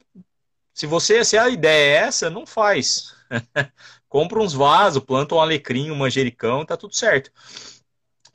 [0.74, 3.16] se você, se a ideia é essa, não faz.
[4.10, 7.32] Compra uns vasos, planta um alecrim, um manjericão, tá tudo certo.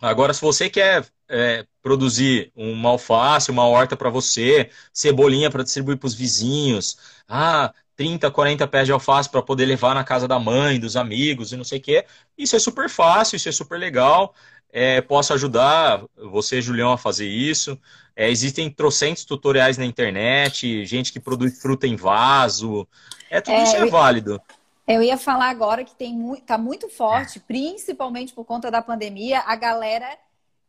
[0.00, 5.98] Agora, se você quer é, produzir uma alface, uma horta para você, cebolinha para distribuir
[5.98, 6.96] para os vizinhos,
[7.28, 11.52] ah, 30, 40 pés de alface para poder levar na casa da mãe, dos amigos
[11.52, 12.04] e não sei o quê,
[12.36, 14.34] isso é super fácil, isso é super legal
[14.78, 17.80] é, posso ajudar você, Julião, a fazer isso.
[18.14, 22.86] É, existem trocentos tutoriais na internet, gente que produz fruta em vaso.
[23.30, 24.38] É, tudo é, isso é válido.
[24.86, 26.14] Eu ia falar agora que tem
[26.46, 30.06] tá muito forte, principalmente por conta da pandemia, a galera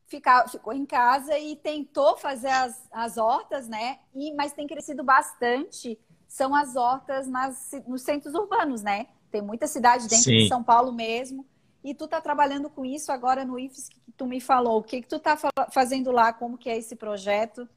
[0.07, 3.99] ficar, ficou em casa e tentou fazer as, as hortas, né?
[4.15, 5.99] E, mas tem crescido bastante,
[6.37, 9.07] são as hortas nas, nos centros urbanos, né?
[9.31, 10.37] Tem muita cidade dentro Sim.
[10.37, 11.43] de São Paulo mesmo
[11.83, 14.77] e tu tá trabalhando com isso agora no IFES que tu me falou.
[14.77, 15.35] O que que tu tá
[15.73, 16.31] fazendo lá?
[16.31, 17.67] Como que é esse projeto?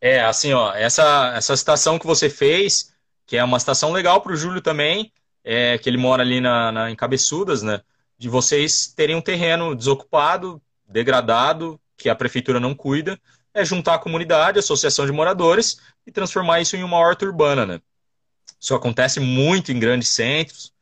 [0.00, 2.94] É, assim, ó, essa, essa estação que você fez,
[3.26, 6.70] que é uma estação legal para o Júlio também, é, que ele mora ali na,
[6.70, 7.80] na, em Cabeçudas, né?
[8.16, 13.20] De vocês terem um terreno desocupado, degradado, que a prefeitura não cuida.
[13.58, 17.66] É juntar a comunidade, a associação de moradores e transformar isso em uma horta urbana,
[17.66, 17.80] né?
[18.60, 20.72] Isso acontece muito em grandes centros.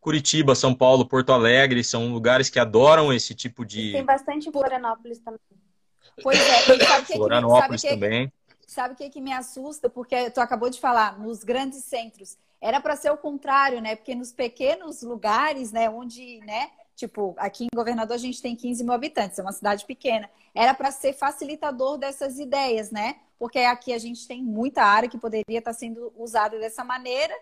[0.00, 3.92] Curitiba, São Paulo, Porto Alegre são lugares que adoram esse tipo de.
[3.92, 5.40] Tem bastante em Florianópolis também.
[6.22, 8.32] Pois é, e sabe o que, Florianópolis que, também.
[8.66, 9.90] Sabe o que, que me assusta?
[9.90, 12.38] Porque tu acabou de falar, nos grandes centros.
[12.58, 13.96] Era para ser o contrário, né?
[13.96, 18.82] Porque nos pequenos lugares, né, onde, né, tipo, aqui em Governador a gente tem 15
[18.82, 20.28] mil habitantes, é uma cidade pequena.
[20.54, 23.16] Era para ser facilitador dessas ideias, né?
[23.38, 27.34] Porque aqui a gente tem muita área que poderia estar sendo usada dessa maneira.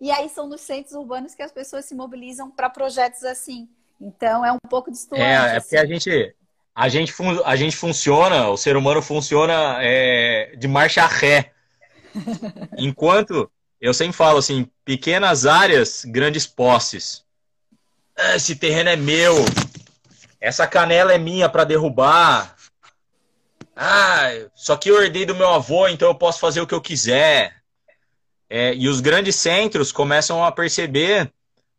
[0.00, 3.68] E aí são nos centros urbanos que as pessoas se mobilizam para projetos assim.
[4.00, 5.20] Então é um pouco distante.
[5.20, 6.34] É, é porque a gente,
[6.74, 7.12] a gente,
[7.44, 11.52] a gente funciona, o ser humano funciona é, de marcha ré.
[12.78, 17.24] Enquanto eu sempre falo assim, pequenas áreas, grandes posses.
[18.34, 19.44] Esse terreno é meu.
[20.40, 22.56] Essa canela é minha para derrubar.
[23.76, 26.80] Ah, só que eu herdei do meu avô, então eu posso fazer o que eu
[26.80, 27.56] quiser.
[28.48, 31.32] É, e os grandes centros começam a perceber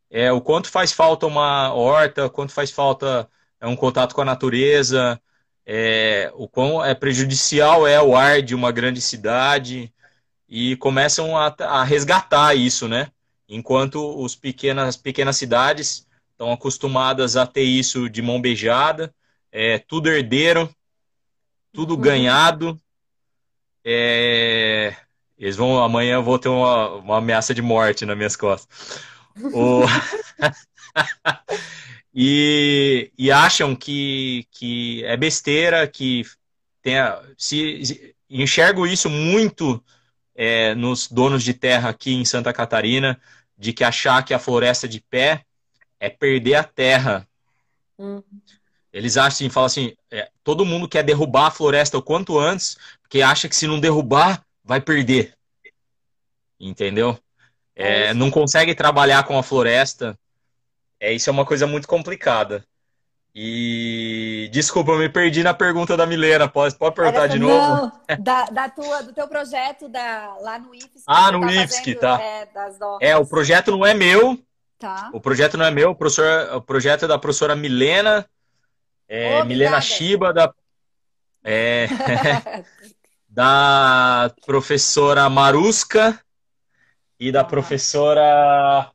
[0.10, 4.26] é, o quanto faz falta uma horta, quanto faz falta é, um contato com a
[4.26, 5.20] natureza,
[5.66, 9.94] é, o quão é prejudicial é o ar de uma grande cidade
[10.50, 13.12] e começam a, a resgatar isso, né?
[13.48, 16.08] Enquanto os pequenas, as pequenas cidades
[16.42, 19.14] estão acostumadas a ter isso de mão beijada,
[19.52, 20.74] é, tudo herdeiro,
[21.72, 22.02] tudo uhum.
[22.02, 22.82] ganhado.
[23.86, 24.96] É,
[25.38, 29.00] eles vão amanhã eu vou ter uma, uma ameaça de morte nas minhas costas.
[29.54, 29.84] o...
[32.14, 36.24] e, e acham que, que é besteira, que
[36.82, 39.84] tem a, se, se enxergo isso muito
[40.34, 43.22] é, nos donos de terra aqui em Santa Catarina,
[43.56, 45.46] de que achar que a floresta de pé
[46.02, 47.28] é perder a terra.
[47.98, 48.24] Hum.
[48.92, 52.76] Eles acham assim, falam assim, é, todo mundo quer derrubar a floresta o quanto antes,
[53.02, 55.34] porque acha que se não derrubar, vai perder.
[56.60, 57.18] Entendeu?
[57.76, 60.18] É, é não consegue trabalhar com a floresta.
[61.00, 62.66] É, isso é uma coisa muito complicada.
[63.34, 66.50] E desculpa, eu me perdi na pergunta da Milena.
[66.50, 67.54] Pode, pode perguntar Era, de novo?
[67.56, 71.04] Não, da, da, tua, do teu projeto da, lá no IFSC.
[71.08, 72.20] Ah, no tá IFSC, tá.
[72.22, 72.50] É,
[73.02, 74.38] é, o projeto não é meu.
[74.82, 75.12] Tá.
[75.14, 78.28] O projeto não é meu, o, professor, o projeto é da professora Milena.
[79.08, 80.52] É, Milena Shiba, da,
[81.44, 81.86] é,
[83.30, 86.20] da professora Maruska
[87.20, 88.92] e da professora.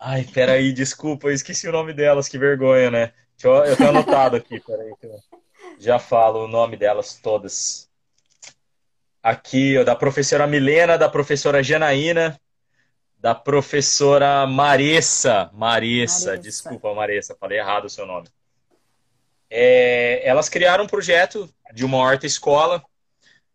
[0.00, 3.12] Ai, peraí, desculpa, eu esqueci o nome delas, que vergonha, né?
[3.40, 4.92] Eu, eu tenho anotado aqui, peraí,
[5.78, 7.88] já falo o nome delas todas.
[9.22, 12.40] Aqui, ó, da professora Milena, da professora Janaína,
[13.22, 15.48] da professora Maressa.
[15.54, 18.26] Maressa, desculpa, Maressa, falei errado o seu nome.
[19.48, 22.82] É, elas criaram um projeto de uma horta escola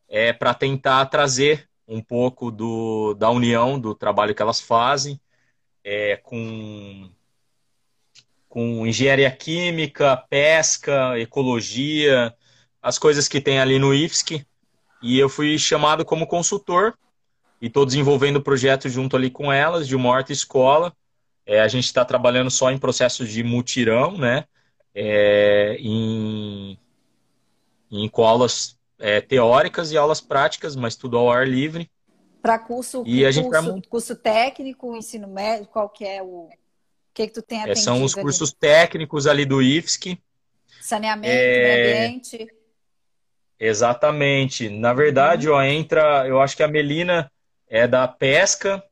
[0.08, 5.20] é, para tentar trazer um pouco do, da união do trabalho que elas fazem
[5.84, 7.12] é, com
[8.48, 12.34] com engenharia química, pesca, ecologia,
[12.82, 14.48] as coisas que tem ali no IFSC.
[15.04, 16.98] E eu fui chamado como consultor
[17.62, 20.94] e estou desenvolvendo o projeto junto ali com elas, de uma horta escola.
[21.46, 24.46] É, a gente está trabalhando só em processos de mutirão, né?
[24.94, 26.78] É, em,
[27.92, 31.90] em aulas é, teóricas e aulas práticas, mas tudo ao ar livre.
[32.42, 33.82] Para curso, e a gente curso, vai...
[33.90, 36.50] curso técnico, ensino médio, qual que é o
[37.14, 37.80] que, que tu tem atendido?
[37.80, 38.60] É, são os cursos ali?
[38.60, 40.20] técnicos ali do IFSC.
[40.82, 41.84] Saneamento, é...
[41.84, 42.48] meio ambiente.
[43.60, 44.70] Exatamente.
[44.70, 45.56] Na verdade, uhum.
[45.56, 47.32] ó, entra, eu acho que a Melina
[47.70, 48.84] é da pesca.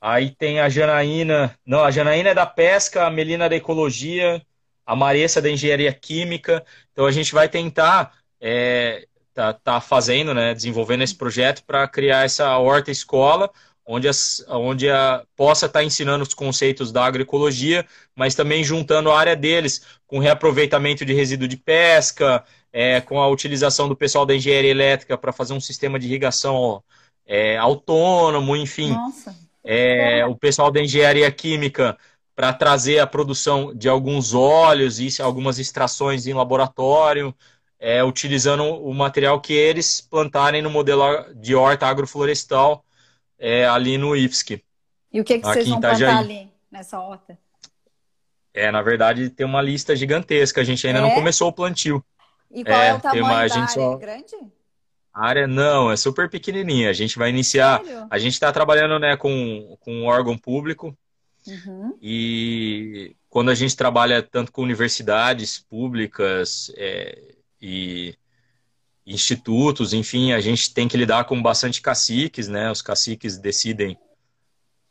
[0.00, 1.56] Aí tem a Janaína.
[1.64, 4.42] Não, a Janaína é da pesca, a Melina é da ecologia,
[4.84, 6.64] a Maressa é da engenharia química.
[6.92, 12.24] Então a gente vai tentar é, tá, tá fazendo, né, desenvolvendo esse projeto para criar
[12.24, 13.50] essa horta escola,
[13.86, 19.10] onde, as, onde a, possa estar tá ensinando os conceitos da agroecologia, mas também juntando
[19.10, 24.26] a área deles com reaproveitamento de resíduo de pesca, é, com a utilização do pessoal
[24.26, 26.82] da engenharia elétrica para fazer um sistema de irrigação
[27.26, 28.96] é, autônomo, enfim.
[29.62, 31.96] É, o pessoal da engenharia química
[32.34, 37.34] para trazer a produção de alguns óleos e algumas extrações em laboratório,
[37.78, 42.84] é, utilizando o material que eles plantarem no modelo de horta agroflorestal
[43.38, 44.62] é, ali no IFSC.
[45.12, 47.38] E o que, que vocês vão plantar ali, nessa horta?
[48.52, 50.60] É, na verdade, tem uma lista gigantesca.
[50.60, 51.02] A gente ainda é?
[51.02, 52.04] não começou o plantio.
[52.50, 53.68] E qual é, é o tamanho uma, da área?
[53.68, 53.94] Só...
[53.94, 54.36] É grande?
[55.14, 56.90] A área não, é super pequenininha.
[56.90, 57.82] A gente vai iniciar...
[57.84, 58.06] Sério?
[58.10, 60.96] A gente está trabalhando né, com, com um órgão público.
[61.46, 61.96] Uhum.
[62.02, 68.16] E quando a gente trabalha tanto com universidades públicas é, e,
[69.06, 72.70] institutos, enfim, a gente tem que lidar com bastante caciques, né?
[72.70, 73.98] Os caciques decidem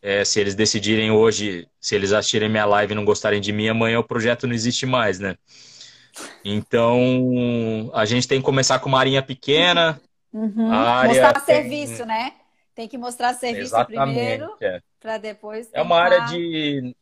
[0.01, 3.69] é, se eles decidirem hoje, se eles assistirem minha live e não gostarem de mim,
[3.69, 5.35] amanhã o projeto não existe mais, né?
[6.45, 9.99] Então, a gente tem que começar com uma arinha pequena.
[10.33, 10.69] Uhum.
[11.05, 11.55] Mostrar tem...
[11.55, 12.33] serviço, né?
[12.73, 14.81] Tem que mostrar serviço Exatamente, primeiro, é.
[14.99, 15.69] para depois.
[15.71, 16.95] É uma área de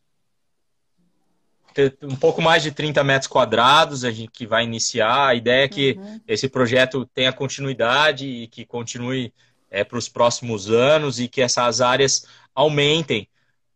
[2.03, 5.27] um pouco mais de 30 metros quadrados, a gente que vai iniciar.
[5.27, 6.19] A ideia é que uhum.
[6.27, 9.33] esse projeto tenha continuidade e que continue
[9.69, 13.27] é, para os próximos anos e que essas áreas aumentem,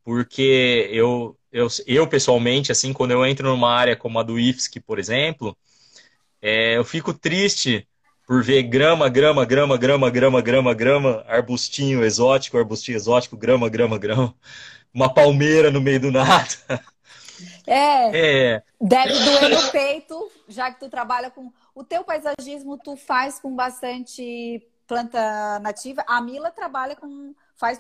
[0.04, 4.82] porque eu, eu, eu pessoalmente, assim, quando eu entro numa área como a do IFSC,
[4.82, 5.58] por exemplo,
[6.42, 7.88] é, eu fico triste
[8.26, 13.98] por ver grama, grama, grama, grama, grama, grama, grama, arbustinho exótico, arbustinho exótico, grama, grama,
[13.98, 14.34] grama,
[14.94, 16.48] uma palmeira no meio do nada.
[17.68, 18.64] É, é.
[18.80, 21.52] Deve doer no peito, já que tu trabalha com.
[21.74, 26.04] O teu paisagismo tu faz com bastante planta nativa.
[26.08, 27.34] A Mila trabalha com.
[27.56, 27.80] faz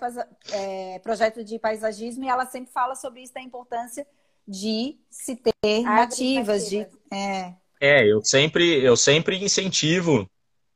[0.52, 4.06] é, projeto de paisagismo e ela sempre fala sobre isso, da importância
[4.48, 6.70] de se ter nativas, nativas.
[6.70, 7.54] De, é.
[7.80, 10.30] é, eu sempre, eu sempre incentivo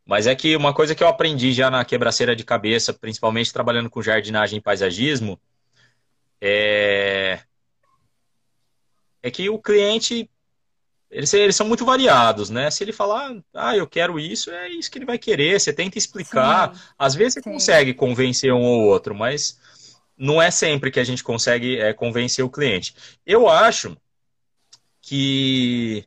[0.09, 3.91] mas é que uma coisa que eu aprendi já na quebraceira de cabeça, principalmente trabalhando
[3.91, 5.39] com jardinagem e paisagismo,
[6.41, 7.41] é,
[9.21, 10.27] é que o cliente
[11.11, 12.71] eles, eles são muito variados, né?
[12.71, 15.59] Se ele falar, ah, eu quero isso, é isso que ele vai querer.
[15.59, 16.75] Você tenta explicar.
[16.75, 16.81] Sim.
[16.97, 17.51] Às vezes você Sim.
[17.51, 19.59] consegue convencer um ou outro, mas
[20.17, 22.95] não é sempre que a gente consegue é, convencer o cliente.
[23.23, 23.95] Eu acho
[25.03, 26.03] que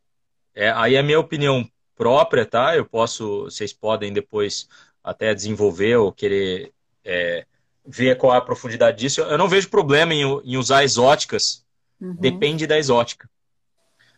[0.57, 1.71] é, aí é a minha opinião
[2.03, 2.77] própria, tá?
[2.77, 4.69] Eu posso, vocês podem depois
[5.05, 6.73] até desenvolver ou querer
[7.05, 7.47] é,
[7.87, 9.21] ver qual é a profundidade disso.
[9.21, 11.65] Eu não vejo problema em, em usar exóticas,
[12.01, 12.17] uhum.
[12.19, 13.31] depende da exótica.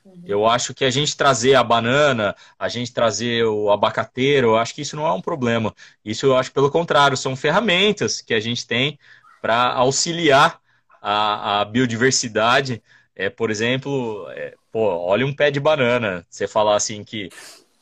[0.03, 0.23] Uhum.
[0.25, 4.75] Eu acho que a gente trazer a banana, a gente trazer o abacateiro, eu acho
[4.75, 5.75] que isso não é um problema.
[6.03, 8.99] Isso eu acho pelo contrário, são ferramentas que a gente tem
[9.43, 10.59] para auxiliar
[11.03, 12.83] a, a biodiversidade.
[13.15, 16.27] É, por exemplo, é, pô, olha um pé de banana.
[16.31, 17.29] Você falar assim que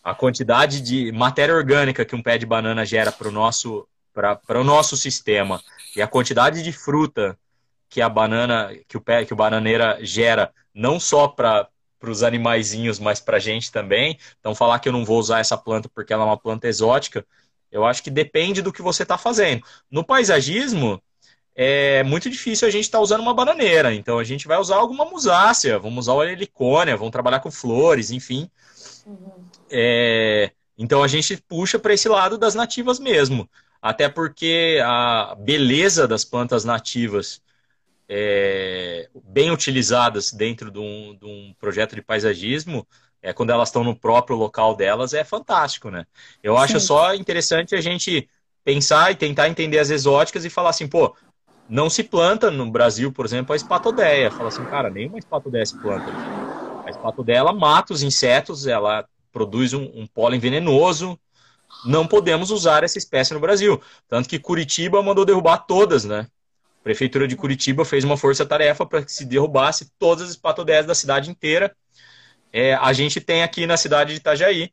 [0.03, 3.87] a quantidade de matéria orgânica que um pé de banana gera para o nosso,
[4.49, 5.63] o nosso sistema
[5.95, 7.39] e a quantidade de fruta
[7.89, 11.69] que a banana, que o pé, que o bananeira gera, não só para
[12.03, 14.19] os animaizinhos, mas para a gente também.
[14.41, 17.25] Então, falar que eu não vou usar essa planta porque ela é uma planta exótica,
[17.71, 19.63] eu acho que depende do que você está fazendo.
[19.91, 21.03] No paisagismo,
[21.55, 23.95] é muito difícil a gente estar tá usando uma bananeira.
[23.95, 28.11] Então, a gente vai usar alguma musácea, vamos usar a helicônia, vamos trabalhar com flores,
[28.11, 28.51] enfim.
[29.07, 29.52] Uhum.
[29.73, 33.49] É, então a gente puxa para esse lado das nativas mesmo.
[33.81, 37.43] Até porque a beleza das plantas nativas
[38.09, 42.87] é, bem utilizadas dentro de um, de um, projeto de paisagismo,
[43.23, 46.07] é, quando elas estão no próprio local delas, é fantástico, né?
[46.43, 46.87] Eu acho Sim.
[46.87, 48.29] só interessante a gente
[48.63, 51.17] pensar e tentar entender as exóticas e falar assim, pô,
[51.69, 54.31] não se planta no Brasil, por exemplo, a espatodeia.
[54.31, 56.05] Fala assim, cara, nenhuma espatodeia se planta.
[56.85, 61.19] A espatodeia, ela mata os insetos, ela produz um, um pólen venenoso.
[61.85, 63.81] Não podemos usar essa espécie no Brasil.
[64.09, 66.29] Tanto que Curitiba mandou derrubar todas, né?
[66.81, 70.95] A Prefeitura de Curitiba fez uma força-tarefa para que se derrubasse todas as espatodés da
[70.95, 71.75] cidade inteira.
[72.53, 74.71] É, a gente tem aqui na cidade de Itajaí,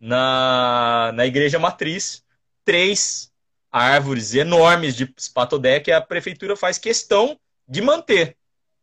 [0.00, 2.24] na, na igreja matriz,
[2.64, 3.30] três
[3.70, 7.38] árvores enormes de espatodé que a prefeitura faz questão
[7.68, 8.36] de manter,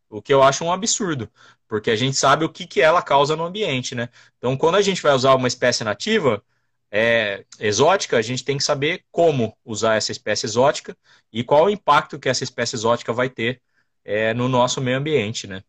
[0.09, 1.29] o que eu acho um absurdo
[1.67, 4.09] porque a gente sabe o que, que ela causa no ambiente, né?
[4.37, 6.43] Então, quando a gente vai usar uma espécie nativa,
[6.89, 10.95] é, exótica, a gente tem que saber como usar essa espécie exótica
[11.31, 13.61] e qual o impacto que essa espécie exótica vai ter
[14.03, 15.63] é, no nosso meio ambiente, né?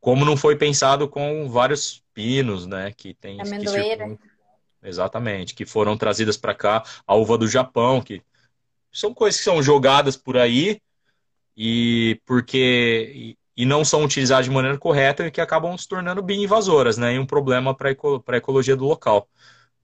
[0.00, 2.92] Como não foi pensado com vários pinos, né?
[2.96, 3.40] Que tem.
[3.40, 4.08] Amendoeira.
[4.08, 4.32] Que
[4.82, 8.22] exatamente, que foram trazidas para cá, a uva do Japão, que
[8.90, 10.80] são coisas que são jogadas por aí
[11.56, 16.44] e porque e não são utilizadas de maneira correta e que acabam se tornando bem
[16.44, 17.14] invasoras, né?
[17.14, 19.28] E um problema para a ecologia do local.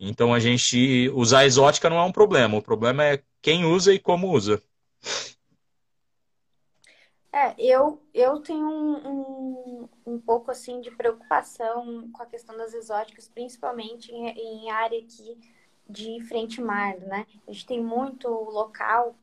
[0.01, 3.99] Então a gente usar exótica não é um problema, o problema é quem usa e
[3.99, 4.63] como usa.
[7.33, 12.73] É, eu, eu tenho um, um, um pouco assim de preocupação com a questão das
[12.73, 15.39] exóticas, principalmente em, em área aqui
[15.89, 17.27] de frente mar, né?
[17.47, 19.15] A gente tem muito local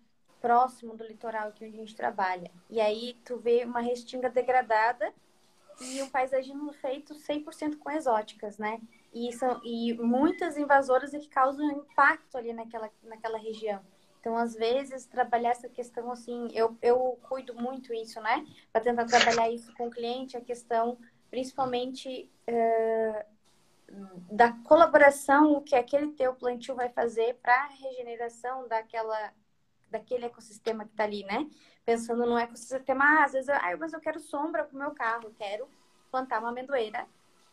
[0.45, 2.51] próximo do litoral aqui onde a gente trabalha.
[2.69, 5.11] E aí tu vê uma restinga degradada
[5.81, 8.79] e um paisagismo feito 100% com exóticas, né?
[9.11, 13.81] E, são, e muitas invasoras que causam impacto ali naquela, naquela região.
[14.19, 18.45] Então, às vezes, trabalhar essa questão assim, eu, eu cuido muito isso, né?
[18.71, 20.99] Para tentar trabalhar isso com o cliente, a questão,
[21.31, 22.29] principalmente,
[24.29, 29.33] da colaboração que aquele teu plantio vai fazer para a regeneração daquela
[29.89, 31.49] daquele ecossistema que está ali, né?
[31.85, 35.33] Pensando no ecossistema, ah, às vezes, ah, mas eu quero sombra para o meu carro,
[35.37, 35.67] quero
[36.11, 37.07] plantar uma amendoeira,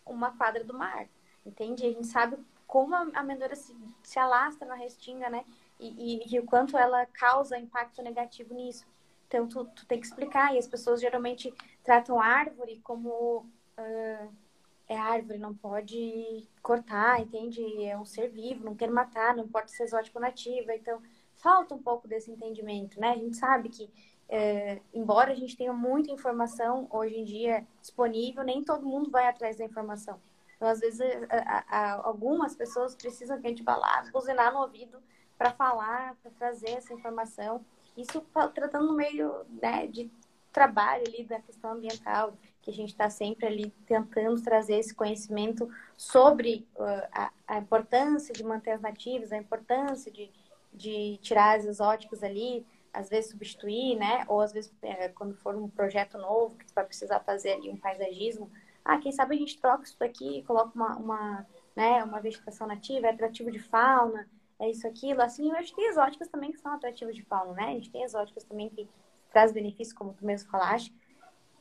[0.06, 1.06] uma quadra do mar,
[1.44, 1.86] entende?
[1.86, 5.44] A gente sabe como a amendoeira se, se alastra na restinga, né?
[5.78, 8.86] E, e, e, o quanto ela causa impacto negativo nisso.
[9.26, 10.54] Então, tu, tu tem que explicar.
[10.54, 11.52] E as pessoas geralmente
[11.82, 13.44] tratam a árvore como
[13.78, 14.32] uh,
[14.88, 17.84] é árvore, não pode cortar, entende?
[17.84, 20.74] É um ser vivo, não quer matar, não pode ser exótico nativa.
[20.74, 21.02] Então,
[21.42, 23.10] falta um pouco desse entendimento, né?
[23.10, 23.90] A gente sabe que,
[24.28, 29.26] é, embora a gente tenha muita informação hoje em dia disponível, nem todo mundo vai
[29.26, 30.18] atrás da informação.
[30.56, 34.60] Então, às vezes, a, a, algumas pessoas precisam que a gente vá lá, buzinar no
[34.60, 35.02] ouvido
[35.36, 37.64] para falar, para trazer essa informação.
[37.96, 38.24] Isso
[38.54, 40.08] tratando no meio né, de
[40.52, 45.68] trabalho ali da questão ambiental, que a gente está sempre ali tentando trazer esse conhecimento
[45.96, 50.30] sobre uh, a, a, importância de manter as nativas, a importância de,
[50.72, 54.24] de tirar as exóticas ali, às vezes substituir, né?
[54.28, 57.70] Ou às vezes é, quando for um projeto novo que tu vai precisar fazer ali
[57.70, 58.50] um paisagismo,
[58.84, 62.66] ah, quem sabe a gente troca isso daqui e coloca uma, uma, né, uma vegetação
[62.66, 65.22] nativa, é atrativo de fauna, é isso, aquilo.
[65.22, 67.64] Assim, eu acho que tem exóticas também que são atrativas de fauna, né?
[67.64, 68.88] A gente tem exóticas também que
[69.32, 70.92] traz benefícios, como tu mesmo falaste,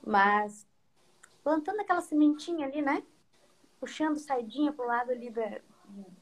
[0.06, 0.68] mas
[1.44, 3.04] plantando aquela sementinha ali, né?
[3.80, 5.60] Puxando saidinha pro lado ali da.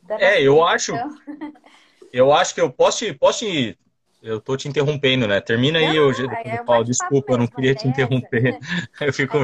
[0.03, 0.93] da é, eu acho.
[2.11, 3.77] Eu acho que eu posso te, posso te,
[4.21, 5.39] Eu tô te interrompendo, né?
[5.39, 6.83] Termina aí não, o jeito é, Paulo.
[6.83, 8.57] Desculpa, eu não queria te interromper.
[9.01, 9.37] eu fico.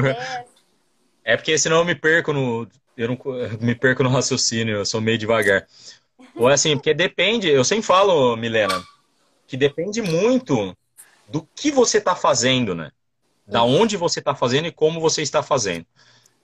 [1.24, 2.68] É porque senão eu me perco no.
[2.96, 3.18] Eu não
[3.60, 5.66] me perco no raciocínio, eu sou meio devagar.
[6.34, 8.82] Ou assim, porque depende, eu sempre falo, Milena,
[9.46, 10.76] que depende muito
[11.28, 12.90] do que você está fazendo, né?
[13.46, 15.86] Da onde você está fazendo e como você está fazendo.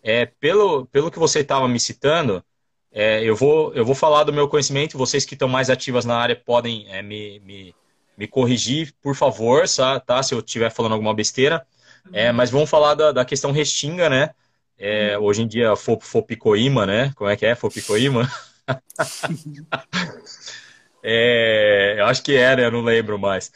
[0.03, 2.45] É, pelo, pelo que você estava me citando,
[2.93, 6.17] é, eu, vou, eu vou falar do meu conhecimento, vocês que estão mais ativas na
[6.17, 7.75] área podem é, me, me,
[8.17, 9.65] me corrigir, por favor,
[10.07, 10.23] tá?
[10.23, 11.67] se eu estiver falando alguma besteira.
[12.13, 14.31] É, mas vamos falar da, da questão restinga, né?
[14.79, 17.13] É, hoje em dia, Fopicoíma, né?
[17.15, 17.55] Como é que é?
[17.55, 18.31] Fopicoíma?
[21.03, 23.53] é, eu acho que era, eu não lembro mais.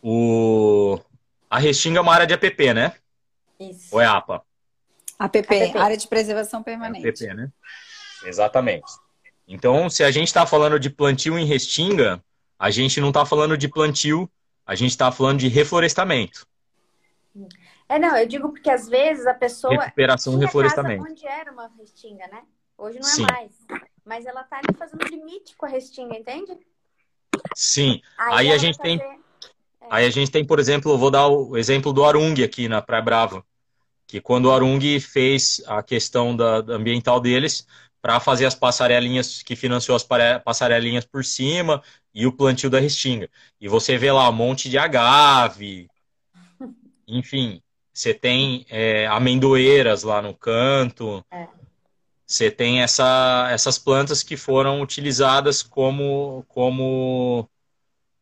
[0.00, 1.00] O,
[1.50, 2.92] a Restinga é uma área de APP, né?
[3.58, 3.88] Isso.
[3.90, 4.42] Ou é APA?
[5.18, 5.78] APP, APP.
[5.78, 7.06] Área de Preservação Permanente.
[7.06, 7.50] É APP, né?
[8.24, 8.90] Exatamente.
[9.46, 12.22] Então, se a gente está falando de plantio em Restinga,
[12.58, 14.30] a gente não está falando de plantio,
[14.66, 16.46] a gente está falando de reflorestamento.
[17.88, 19.74] É, não, eu digo porque às vezes a pessoa.
[19.74, 21.04] Recuperação e reflorestamento.
[21.04, 22.42] onde era uma restinga, né?
[22.78, 23.26] Hoje não é Sim.
[23.30, 23.52] mais.
[24.04, 26.58] Mas ela tá ali fazendo limite com a restinga, entende?
[27.54, 28.00] Sim.
[28.18, 28.98] Aí, Aí a gente fazer...
[28.98, 29.00] tem.
[29.00, 29.16] É.
[29.90, 33.02] Aí a gente tem, por exemplo, vou dar o exemplo do Arung aqui na Praia
[33.02, 33.44] Brava.
[34.06, 37.66] Que quando o Arung fez a questão da, da ambiental deles,
[38.04, 40.06] para fazer as passarelinhas, que financiou as
[40.44, 41.82] passarelinhas por cima
[42.14, 43.30] e o plantio da restinga.
[43.58, 45.88] E você vê lá um monte de agave,
[47.08, 47.62] enfim,
[47.94, 51.24] você tem é, amendoeiras lá no canto.
[51.32, 51.48] É.
[52.26, 57.48] Você tem essa, essas plantas que foram utilizadas como, como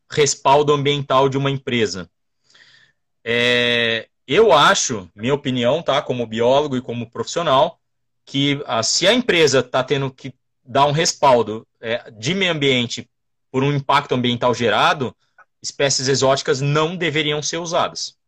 [0.08, 2.08] respaldo ambiental de uma empresa.
[3.24, 7.81] É, eu acho, minha opinião, tá, como biólogo e como profissional,
[8.24, 13.10] que a, se a empresa está tendo que dar um respaldo é, de meio ambiente
[13.50, 15.14] por um impacto ambiental gerado,
[15.62, 18.18] espécies exóticas não deveriam ser usadas.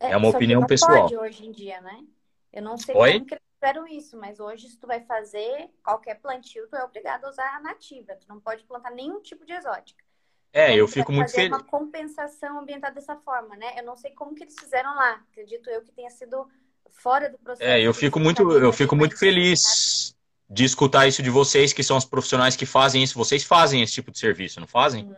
[0.00, 1.08] É, é uma opinião pessoal.
[1.08, 2.04] Pode hoje em dia, né?
[2.52, 3.12] Eu não sei Oi?
[3.14, 7.24] como que fizeram isso, mas hoje, se tu vai fazer qualquer plantio, tu é obrigado
[7.24, 8.14] a usar a nativa.
[8.14, 10.04] Tu não pode plantar nenhum tipo de exótica.
[10.52, 11.50] É, então, eu fico muito feliz.
[11.50, 13.78] uma compensação ambiental dessa forma, né?
[13.78, 15.22] Eu não sei como que eles fizeram lá.
[15.30, 16.48] Acredito eu que tenha sido
[16.92, 17.68] fora do processo.
[17.68, 20.14] É, eu fico muito, eu fico muito feliz
[20.48, 23.18] de escutar isso de vocês, que são os profissionais que fazem isso.
[23.18, 25.10] Vocês fazem esse tipo de serviço, não fazem?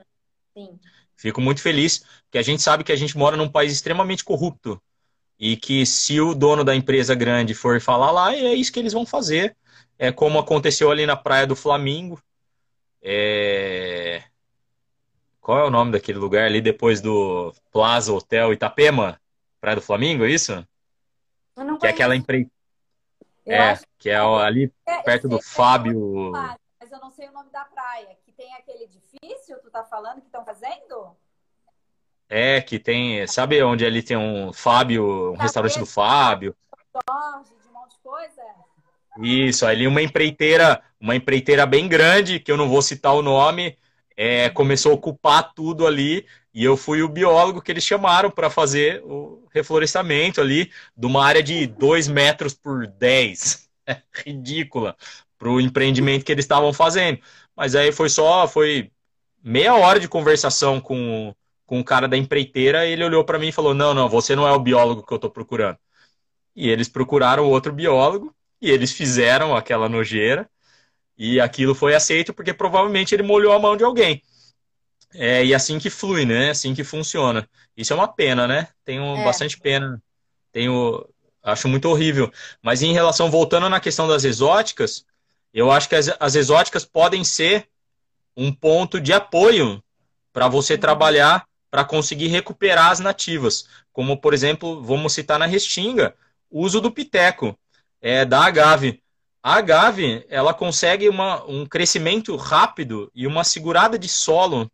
[0.54, 0.78] Sim.
[1.16, 4.80] Fico muito feliz, que a gente sabe que a gente mora num país extremamente corrupto.
[5.38, 8.92] E que se o dono da empresa grande for falar lá, é isso que eles
[8.92, 9.56] vão fazer.
[9.98, 12.20] É como aconteceu ali na Praia do Flamingo.
[13.02, 14.22] É...
[15.40, 19.20] Qual é o nome daquele lugar ali depois do Plaza Hotel Itapema?
[19.60, 20.66] Praia do Flamingo, é isso?
[21.78, 22.50] Que é aquela empresa.
[23.46, 26.30] É, que é ali é, perto do Fábio.
[26.30, 28.16] Mas eu não sei o nome da praia.
[28.24, 31.16] Que tem aquele edifício, tu tá falando, que estão fazendo?
[32.28, 33.26] É, que tem.
[33.26, 36.54] Sabe onde ali tem um Fábio, um tá restaurante do Fábio?
[37.08, 38.42] Jorge, de um monte de coisa?
[39.18, 43.76] Isso, ali uma empreiteira, uma empreiteira bem grande, que eu não vou citar o nome,
[44.16, 48.50] é, começou a ocupar tudo ali, e eu fui o biólogo que eles chamaram para
[48.50, 53.68] fazer o reflorestamento ali, de uma área de 2 metros por 10.
[53.86, 54.96] É ridícula.
[55.36, 57.18] para o empreendimento que eles estavam fazendo.
[57.56, 58.92] Mas aí foi só, foi
[59.42, 61.34] meia hora de conversação com,
[61.66, 64.46] com o cara da empreiteira, ele olhou para mim e falou: Não, não, você não
[64.46, 65.78] é o biólogo que eu estou procurando.
[66.54, 70.48] E eles procuraram outro biólogo e eles fizeram aquela nojeira
[71.18, 74.22] e aquilo foi aceito porque provavelmente ele molhou a mão de alguém.
[75.14, 76.50] É, e assim que flui, né?
[76.50, 77.48] Assim que funciona.
[77.76, 78.68] Isso é uma pena, né?
[78.84, 79.24] Tenho é.
[79.24, 80.02] bastante pena.
[80.52, 81.06] Tenho,
[81.42, 82.32] acho muito horrível.
[82.62, 85.04] Mas em relação, voltando na questão das exóticas,
[85.52, 87.68] eu acho que as, as exóticas podem ser
[88.36, 89.82] um ponto de apoio
[90.32, 90.80] para você uhum.
[90.80, 93.66] trabalhar para conseguir recuperar as nativas.
[93.92, 96.14] Como, por exemplo, vamos citar na Restinga,
[96.50, 97.58] o uso do piteco,
[98.00, 99.02] é, da agave.
[99.42, 104.70] A agave, ela consegue uma, um crescimento rápido e uma segurada de solo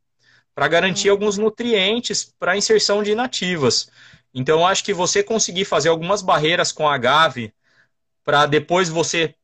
[0.57, 1.13] para garantir uhum.
[1.13, 3.91] alguns nutrientes para inserção de nativas.
[4.33, 7.53] Então, eu acho que você conseguir fazer algumas barreiras com a agave
[8.25, 9.35] para depois você.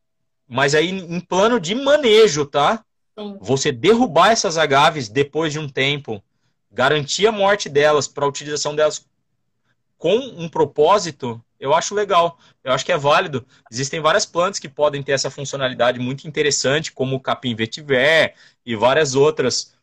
[0.49, 2.83] Mas aí em plano de manejo, tá?
[3.19, 3.37] Sim.
[3.43, 6.23] Você derrubar essas agaves depois de um tempo,
[6.71, 9.07] garantir a morte delas para a utilização delas
[9.99, 12.39] com um propósito, eu acho legal.
[12.65, 13.47] Eu acho que é válido.
[13.71, 18.35] Existem várias plantas que podem ter essa funcionalidade muito interessante, como o capim vetiver
[18.65, 19.75] e várias outras.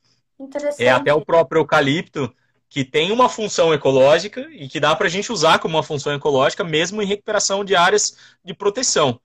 [0.77, 2.33] É até o próprio eucalipto,
[2.69, 6.13] que tem uma função ecológica e que dá para a gente usar como uma função
[6.13, 9.19] ecológica, mesmo em recuperação de áreas de proteção.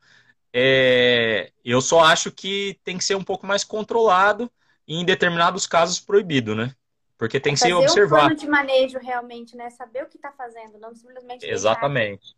[0.53, 4.51] É, eu só acho que tem que ser um pouco mais controlado
[4.87, 6.75] e em determinados casos proibido, né?
[7.19, 8.11] Porque tem que ser observado.
[8.11, 9.71] Fazer um plano de manejo realmente, né?
[9.71, 11.45] Saber o que está fazendo, não simplesmente.
[11.45, 12.37] Exatamente.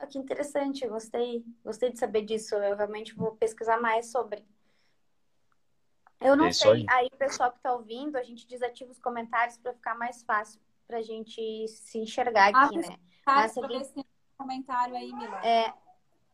[0.00, 2.54] Oh, que interessante, gostei, gostei de saber disso.
[2.54, 4.44] Eu realmente vou pesquisar mais sobre.
[6.24, 6.86] Eu não é sei, aí.
[6.88, 10.98] aí, pessoal que está ouvindo, a gente desativa os comentários para ficar mais fácil para
[10.98, 12.96] a gente se enxergar aqui, ah, né?
[13.24, 13.84] Mas se alguém...
[13.84, 15.46] tem um comentário aí, Mila.
[15.46, 15.72] É,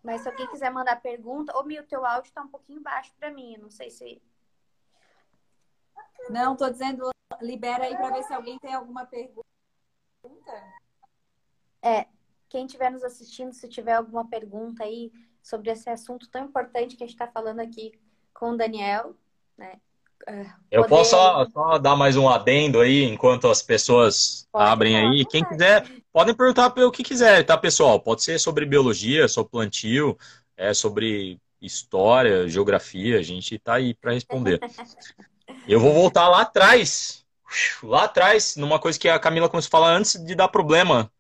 [0.03, 3.31] mas se alguém quiser mandar pergunta, ô Mil, teu áudio está um pouquinho baixo para
[3.31, 3.57] mim.
[3.59, 4.23] não sei se.
[6.31, 7.11] Não, tô dizendo,
[7.41, 9.45] libera aí para ver se alguém tem alguma pergunta.
[11.83, 12.07] É,
[12.49, 15.13] quem estiver nos assistindo, se tiver alguma pergunta aí
[15.43, 17.93] sobre esse assunto tão importante que a gente está falando aqui
[18.35, 19.17] com o Daniel,
[19.59, 19.77] né?
[20.71, 20.89] Eu poder...
[20.89, 25.25] posso só, só, dar mais um adendo aí, enquanto as pessoas Pode abrem aí.
[25.25, 27.99] Quem quiser, podem perguntar o que quiser, tá, pessoal?
[27.99, 30.19] Pode ser sobre biologia, sobre plantio,
[30.57, 34.61] é, sobre história, geografia, a gente está aí para responder.
[35.67, 37.25] Eu vou voltar lá atrás,
[37.83, 41.11] lá atrás, numa coisa que a Camila começou a falar antes de dar problema,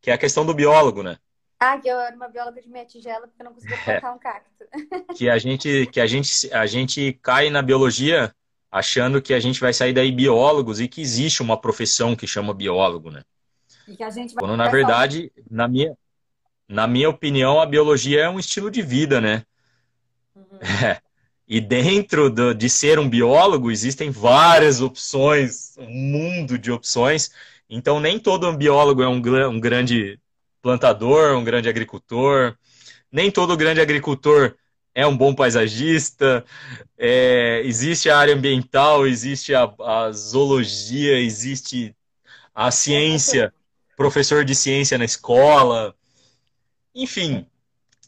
[0.00, 1.18] que é a questão do biólogo, né?
[1.60, 4.12] Ah, que eu era uma bióloga de meia tigela porque eu não conseguia plantar é.
[4.12, 4.64] um cacto.
[5.16, 8.32] Que a gente, que a gente, a gente cai na biologia
[8.70, 12.54] achando que a gente vai sair daí biólogos e que existe uma profissão que chama
[12.54, 13.22] biólogo, né?
[13.88, 15.96] E que a gente vai Quando na verdade, na minha,
[16.68, 19.44] na minha opinião, a biologia é um estilo de vida, né?
[20.34, 20.58] Uhum.
[20.84, 21.00] É.
[21.50, 27.30] E dentro do, de ser um biólogo existem várias opções, um mundo de opções.
[27.70, 29.16] Então nem todo biólogo é um,
[29.48, 30.20] um grande
[30.62, 32.56] plantador, um grande agricultor.
[33.10, 34.54] Nem todo grande agricultor
[34.94, 36.44] é um bom paisagista.
[36.96, 41.94] É, existe a área ambiental, existe a, a zoologia, existe
[42.54, 43.54] a ciência,
[43.96, 45.94] professor de ciência na escola.
[46.94, 47.46] Enfim,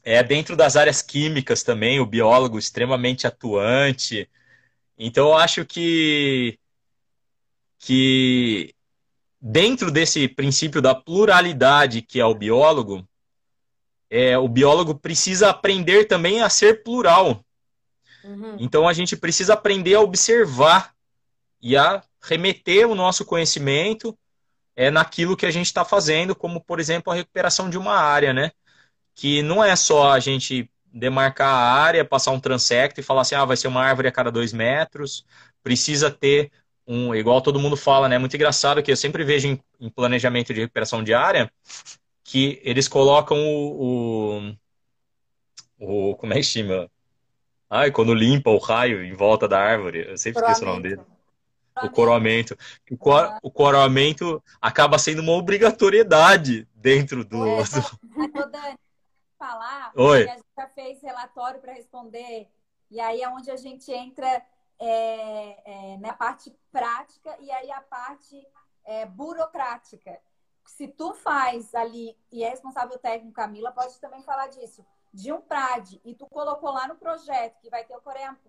[0.03, 4.29] é dentro das áreas químicas também, o biólogo extremamente atuante.
[4.99, 6.59] Então, eu acho que,
[7.79, 8.75] que
[9.41, 13.07] dentro desse princípio da pluralidade que é o biólogo,
[14.11, 17.45] é, o biólogo precisa aprender também a ser plural.
[18.25, 18.57] Uhum.
[18.59, 20.93] Então a gente precisa aprender a observar
[21.63, 24.17] e a remeter o nosso conhecimento
[24.77, 28.33] é naquilo que a gente está fazendo, como por exemplo a recuperação de uma área,
[28.33, 28.51] né?
[29.15, 33.35] Que não é só a gente demarcar a área, passar um transecto e falar assim,
[33.35, 35.25] ah, vai ser uma árvore a cada dois metros,
[35.63, 36.51] precisa ter
[36.87, 38.19] um, igual todo mundo fala, né?
[38.19, 41.51] Muito engraçado que eu sempre vejo em, em planejamento de recuperação diária
[42.25, 44.57] que eles colocam o,
[45.79, 46.91] o, o como é que chama?
[47.69, 51.01] Ai, quando limpa o raio em volta da árvore, eu sempre esqueço o nome dele.
[51.83, 52.57] O coroamento.
[52.91, 57.47] O, cor, o coroamento acaba sendo uma obrigatoriedade dentro do.
[57.47, 58.77] É, tô, Dani,
[59.39, 60.29] falar, Oi.
[60.29, 62.49] a gente já fez relatório para responder,
[62.91, 64.43] e aí é onde a gente entra
[64.81, 68.45] é, é, na parte prática e aí a parte
[68.85, 70.19] é, burocrática.
[70.67, 75.41] Se tu faz ali, e é responsável técnico, Camila, pode também falar disso, de um
[75.41, 78.03] PRAD, e tu colocou lá no projeto que vai ter o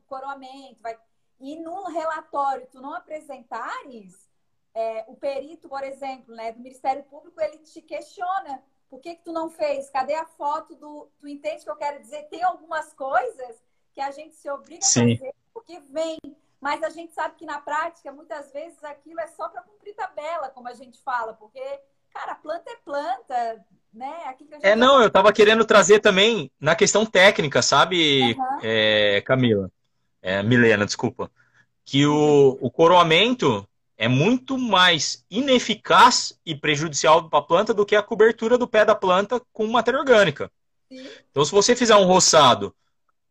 [0.08, 0.98] coroamento, vai...
[1.40, 4.30] e no relatório tu não apresentares,
[4.74, 9.24] é, o perito, por exemplo, né, do Ministério Público, ele te questiona por que, que
[9.24, 9.90] tu não fez?
[9.90, 11.10] Cadê a foto do.
[11.18, 12.24] Tu entende o que eu quero dizer?
[12.24, 13.64] Tem algumas coisas
[13.94, 15.14] que a gente se obriga Sim.
[15.14, 15.34] a fazer
[15.72, 16.18] porque vem.
[16.60, 20.50] Mas a gente sabe que na prática, muitas vezes, aquilo é só para cumprir tabela,
[20.50, 21.62] como a gente fala, porque,
[22.14, 24.36] cara, planta é planta, né?
[24.62, 28.60] É, não, eu estava querendo trazer também na questão técnica, sabe, uhum.
[28.62, 29.72] é, Camila?
[30.22, 31.32] É, Milena, desculpa.
[31.84, 33.68] Que o, o coroamento
[33.98, 38.86] é muito mais ineficaz e prejudicial para a planta do que a cobertura do pé
[38.86, 40.52] da planta com matéria orgânica.
[40.88, 41.10] Sim.
[41.32, 42.76] Então, se você fizer um roçado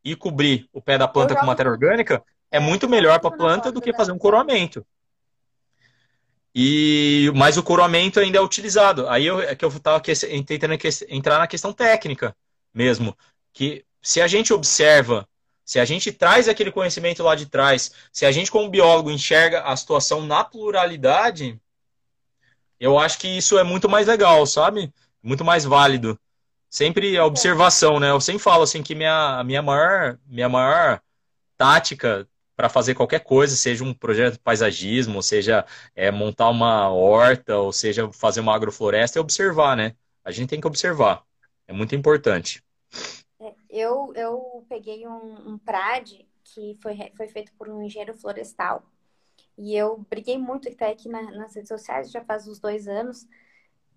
[0.05, 3.70] e cobrir o pé da planta com matéria orgânica, é muito melhor para a planta
[3.70, 4.84] do que fazer um coroamento.
[6.55, 9.09] E mas o coroamento ainda é utilizado.
[9.09, 10.74] Aí eu, é que eu estava tentando
[11.09, 12.36] entrar na questão técnica
[12.74, 13.16] mesmo,
[13.53, 15.28] que se a gente observa,
[15.64, 19.62] se a gente traz aquele conhecimento lá de trás, se a gente como biólogo enxerga
[19.62, 21.61] a situação na pluralidade,
[22.80, 24.92] eu acho que isso é muito mais legal, sabe?
[25.22, 26.18] Muito mais válido.
[26.70, 28.10] Sempre a observação, né?
[28.10, 31.02] Eu sempre falo assim que minha, minha maior minha maior
[31.56, 35.64] tática para fazer qualquer coisa, seja um projeto de paisagismo, seja
[35.96, 39.96] é, montar uma horta, ou seja fazer uma agrofloresta, é observar, né?
[40.24, 41.24] A gente tem que observar.
[41.66, 42.62] É muito importante.
[43.40, 48.84] É, eu, eu peguei um, um PRAD que foi, foi feito por um engenheiro florestal.
[49.56, 53.26] E eu briguei muito, está aqui na, nas redes sociais, já faz uns dois anos,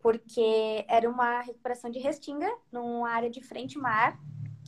[0.03, 4.19] porque era uma recuperação de restinga numa área de frente mar,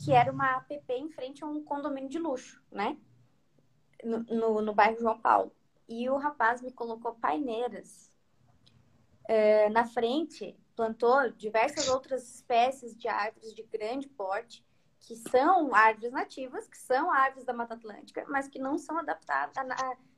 [0.02, 2.98] que era uma APP em frente a um condomínio de luxo, né?
[4.02, 5.52] no, no, no bairro João Paulo.
[5.88, 8.12] E o rapaz me colocou paineiras.
[9.28, 14.64] É, na frente, plantou diversas outras espécies de árvores de grande porte,
[15.00, 19.54] que são árvores nativas, que são árvores da Mata Atlântica, mas que não são adaptadas,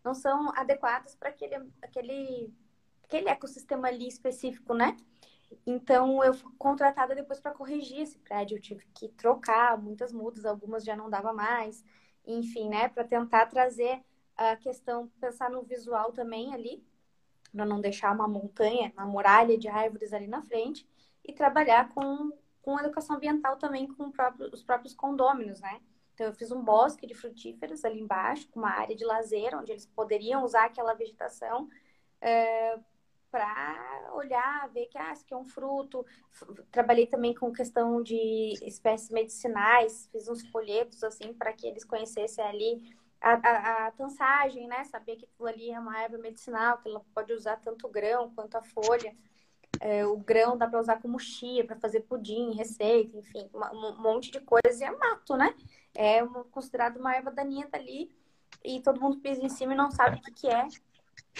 [0.02, 2.52] não são adequadas para aquele, aquele,
[3.08, 4.96] aquele ecossistema ali específico, né?
[5.66, 8.56] Então, eu fui contratada depois para corrigir esse prédio.
[8.56, 11.82] Eu tive que trocar muitas mudas, algumas já não dava mais
[12.28, 14.04] enfim, né, para tentar trazer
[14.36, 16.84] a questão, pensar no visual também ali,
[17.50, 20.86] para não deixar uma montanha, uma muralha de árvores ali na frente,
[21.24, 22.30] e trabalhar com,
[22.60, 25.80] com educação ambiental também com próprio, os próprios condôminos, né?
[26.14, 29.72] Então, eu fiz um bosque de frutíferos ali embaixo, com uma área de lazer, onde
[29.72, 31.68] eles poderiam usar aquela vegetação
[32.20, 32.78] é,
[33.30, 36.04] para olhar, ver que ah, isso aqui é um fruto.
[36.70, 42.44] Trabalhei também com questão de espécies medicinais, fiz uns folhetos assim para que eles conhecessem
[42.44, 44.84] ali a, a, a tansagem, né?
[44.84, 48.32] Saber que aquilo ali é uma erva medicinal, que ela pode usar tanto o grão
[48.34, 49.14] quanto a folha.
[49.80, 54.30] É, o grão dá para usar como chia, para fazer pudim, receita, enfim, um monte
[54.30, 54.84] de coisa.
[54.84, 55.54] E é mato, né?
[55.94, 58.10] É uma, considerado uma erva daninha dali
[58.64, 60.66] e todo mundo pisa em cima e não sabe o que, que é.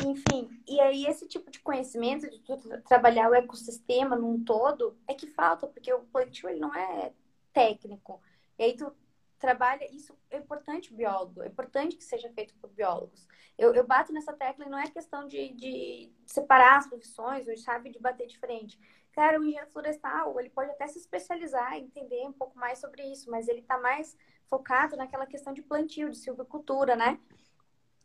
[0.05, 2.43] Enfim, e aí esse tipo de conhecimento de
[2.85, 7.13] trabalhar o ecossistema num todo é que falta, porque o plantio ele não é
[7.53, 8.21] técnico.
[8.59, 8.93] E aí tu
[9.39, 13.27] trabalha, isso é importante biólogo, é importante que seja feito por biólogos.
[13.57, 17.57] Eu, eu bato nessa tecla e não é questão de, de separar as profissões, ou
[17.57, 18.79] sabe, de bater de frente.
[19.13, 23.29] Cara, o engenheiro florestal, ele pode até se especializar, entender um pouco mais sobre isso,
[23.31, 24.17] mas ele está mais
[24.47, 27.19] focado naquela questão de plantio, de silvicultura, né?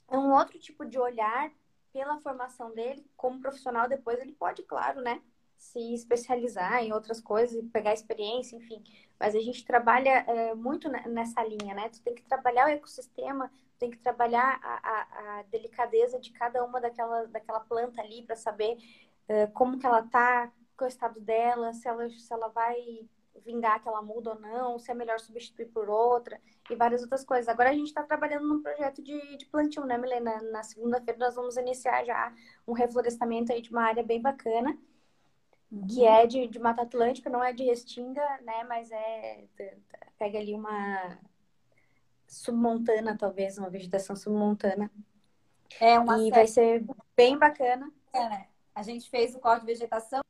[0.09, 1.51] É um outro tipo de olhar
[1.93, 5.21] pela formação dele, como profissional, depois ele pode, claro, né?
[5.55, 8.83] Se especializar em outras coisas e pegar experiência, enfim.
[9.19, 11.87] Mas a gente trabalha é, muito nessa linha, né?
[11.89, 16.63] Tu tem que trabalhar o ecossistema, tem que trabalhar a, a, a delicadeza de cada
[16.65, 18.77] uma daquela, daquela planta ali para saber
[19.27, 23.07] é, como que ela tá, qual é o estado dela, se ela, se ela vai
[23.45, 26.39] vingar que ela muda ou não, se é melhor substituir por outra
[26.70, 27.47] e várias outras coisas.
[27.47, 30.41] Agora a gente está trabalhando num projeto de, de plantio, né, Milena?
[30.51, 32.34] Na segunda-feira nós vamos iniciar já
[32.68, 34.78] um reflorestamento aí de uma área bem bacana,
[35.72, 35.88] uhum.
[35.88, 39.43] que é de, de Mata Atlântica, não é de Restinga, né, mas é
[40.18, 41.20] pega ali uma
[42.28, 44.89] submontana, talvez, uma vegetação submontana.
[45.80, 46.32] É uma e série...
[46.32, 46.86] vai ser
[47.16, 47.91] bem bacana.
[48.14, 48.47] É, né?
[48.74, 50.22] A gente fez o corte de vegetação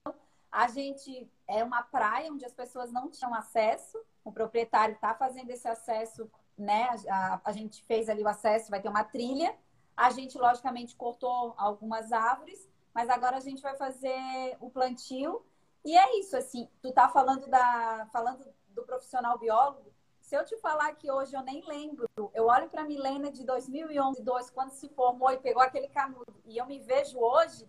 [0.54, 3.99] a gente é uma praia onde as pessoas não tinham acesso.
[4.24, 6.89] O proprietário está fazendo esse acesso, né?
[7.10, 9.58] A, a, gente fez ali o acesso, vai ter uma trilha.
[9.97, 15.43] A gente, logicamente, cortou algumas árvores, mas agora a gente vai fazer o plantio.
[15.84, 19.91] E é isso, assim, tu tá falando da falando do profissional biólogo.
[20.22, 23.43] Se eu te falar que hoje eu nem lembro, eu olho para a Milena de
[23.43, 27.68] 2011, 2, quando se formou e pegou aquele canudo, e eu me vejo hoje,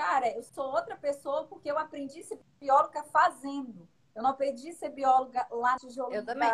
[0.00, 3.86] cara, eu sou outra pessoa porque eu aprendi a ser bióloga fazendo.
[4.14, 6.48] Eu não aprendi a ser bióloga lá no tijolo eu também.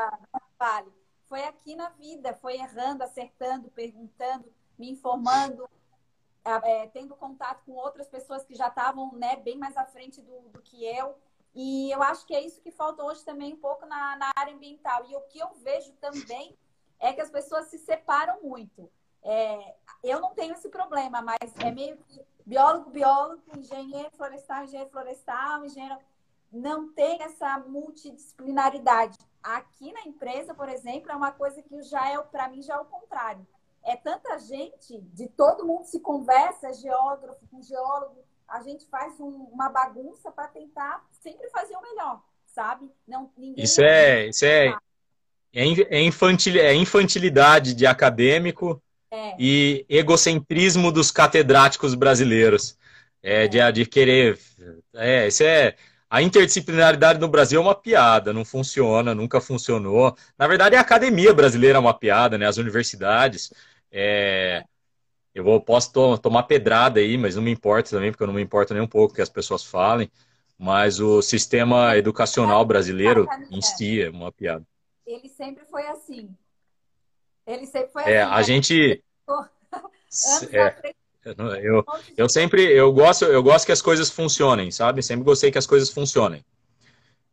[0.59, 0.93] Vale.
[1.29, 5.69] Foi aqui na vida, foi errando, acertando, perguntando, me informando,
[6.45, 10.41] é, tendo contato com outras pessoas que já estavam né, bem mais à frente do,
[10.49, 11.17] do que eu.
[11.55, 14.55] E eu acho que é isso que falta hoje também um pouco na, na área
[14.55, 15.07] ambiental.
[15.09, 16.59] E o que eu vejo também
[16.99, 18.91] é que as pessoas se separam muito.
[19.23, 24.91] É, eu não tenho esse problema, mas é meio que biólogo, biólogo, engenheiro florestal, engenheiro
[24.91, 25.99] florestal, engenheiro.
[26.53, 29.19] Não tem essa multidisciplinaridade.
[29.43, 32.79] Aqui na empresa, por exemplo, é uma coisa que já é, para mim, já é
[32.79, 33.47] o contrário.
[33.83, 39.49] É tanta gente, de todo mundo se conversa, geógrafo com geólogo, a gente faz um,
[39.53, 42.91] uma bagunça para tentar sempre fazer o melhor, sabe?
[43.07, 44.69] Não, ninguém isso é, isso é,
[45.53, 48.81] é, é, infantil, é infantilidade de acadêmico
[49.11, 49.35] é.
[49.39, 52.77] e egocentrismo dos catedráticos brasileiros.
[53.23, 53.49] É, é.
[53.49, 54.39] De, de querer.
[54.95, 55.75] É, isso é.
[56.09, 60.17] A interdisciplinaridade no Brasil é uma piada, não funciona, nunca funcionou.
[60.39, 62.47] Na verdade, a academia brasileira é uma piada, né?
[62.47, 63.53] As universidades.
[63.91, 64.65] É,
[65.35, 68.35] eu vou, posso to tomar pedrada aí, mas não me importa também, porque eu não
[68.35, 70.11] me importo nem um pouco que as pessoas falem.
[70.57, 74.65] Mas o sistema educacional brasileiro em si é uma piada.
[75.05, 76.35] Ele sempre foi assim.
[77.47, 78.33] Ele sempre foi é, assim.
[78.33, 78.43] A né?
[78.43, 79.05] gente.
[80.53, 80.95] é,
[81.63, 81.85] eu,
[82.17, 85.03] eu sempre eu gosto, eu gosto que as coisas funcionem, sabe?
[85.03, 86.45] Sempre gostei que as coisas funcionem.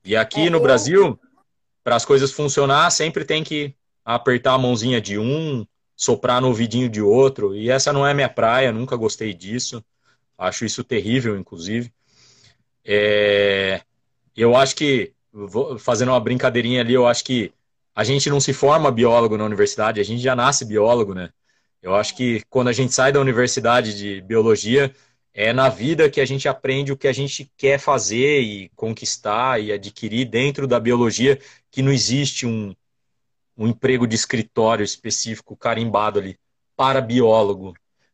[0.04, 0.62] E aqui é, no eu...
[0.62, 1.20] Brasil,
[1.84, 6.90] para as coisas funcionar, sempre tem que apertar a mãozinha de um, soprar no ouvidinho
[6.90, 7.56] de outro.
[7.56, 9.84] E essa não é minha praia, nunca gostei disso.
[10.38, 11.92] Acho isso terrível, inclusive.
[12.84, 13.82] É,
[14.36, 15.14] eu acho que,
[15.80, 17.54] fazendo uma brincadeirinha ali, eu acho que
[17.96, 21.30] a gente não se forma biólogo na universidade, a gente já nasce biólogo, né?
[21.82, 24.94] Eu acho que quando a gente sai da universidade de biologia,
[25.34, 29.60] é na vida que a gente aprende o que a gente quer fazer e conquistar
[29.60, 31.40] e adquirir dentro da biologia,
[31.72, 32.74] que não existe um,
[33.58, 36.38] um emprego de escritório específico carimbado ali
[36.76, 37.74] para biólogo,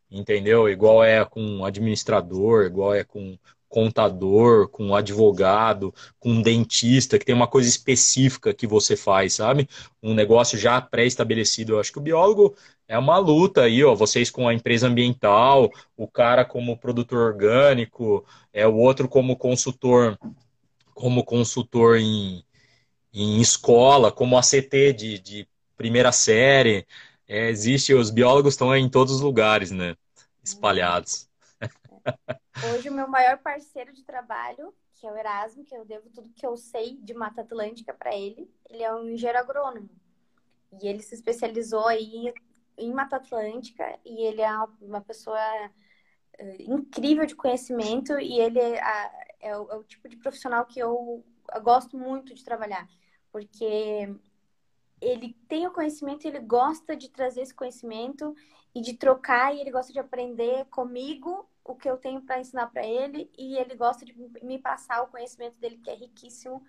[0.09, 0.69] entendeu?
[0.69, 3.38] Igual é com administrador, igual é com
[3.70, 9.70] contador, com advogado, com dentista, que tem uma coisa específica que você faz, sabe?
[10.01, 11.74] Um negócio já pré-estabelecido.
[11.74, 12.55] Eu acho que o biólogo
[12.88, 13.93] é uma luta aí, ó.
[13.95, 20.17] Vocês com a empresa ambiental, o cara como produtor orgânico, é o outro como consultor,
[20.95, 22.43] como consultor em,
[23.13, 25.47] em escola, como ACT de, de
[25.78, 26.86] primeira série.
[27.28, 29.95] É, existe, os biólogos estão em todos os lugares, né?
[30.43, 31.28] Espalhados.
[32.74, 36.34] Hoje o meu maior parceiro de trabalho, que é o Erasmo, que eu devo tudo
[36.34, 39.89] que eu sei de Mata Atlântica para ele, ele é um engenheiro agrônomo.
[40.82, 42.34] E ele se especializou aí
[42.78, 44.51] em Mata Atlântica e ele é
[44.82, 45.39] uma pessoa
[46.38, 50.80] eh, incrível de conhecimento e ele é, é, o, é o tipo de profissional que
[50.80, 51.24] eu
[51.64, 52.88] gosto muito de trabalhar
[53.32, 54.10] porque
[55.01, 58.36] ele tem o conhecimento, ele gosta de trazer esse conhecimento
[58.76, 62.67] e de trocar, e ele gosta de aprender comigo o que eu tenho para ensinar
[62.67, 66.63] para ele, e ele gosta de me passar o conhecimento dele, que é riquíssimo,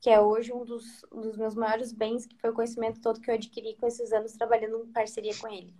[0.00, 3.20] que é hoje um dos, um dos meus maiores bens, que foi o conhecimento todo
[3.20, 5.74] que eu adquiri com esses anos trabalhando em parceria com ele.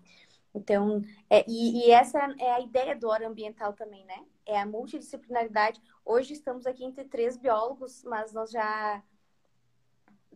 [0.54, 4.24] Então, é, e, e, essa é a ideia do Hora Ambiental também, né?
[4.44, 5.80] É a multidisciplinaridade.
[6.04, 9.02] Hoje estamos aqui entre três biólogos, mas nós já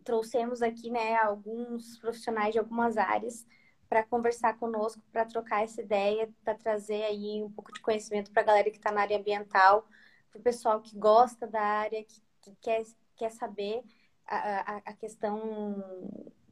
[0.03, 3.45] trouxemos aqui, né, alguns profissionais de algumas áreas
[3.91, 8.41] para conversar conosco, para trocar essa ideia, para trazer aí um pouco de conhecimento para
[8.41, 9.85] a galera que está na área ambiental,
[10.31, 12.83] para o pessoal que gosta da área, que, que quer,
[13.17, 13.83] quer saber
[14.25, 15.83] a, a, a questão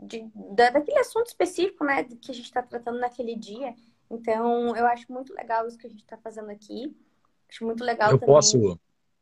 [0.02, 3.74] de, da, daquele assunto específico, né, que a gente está tratando naquele dia.
[4.12, 6.94] Então, eu acho muito legal isso que a gente está fazendo aqui.
[7.50, 8.36] Acho muito legal eu também.
[8.36, 8.78] Posso,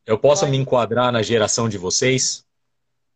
[0.07, 0.51] eu posso Pode.
[0.53, 2.43] me enquadrar na geração de vocês?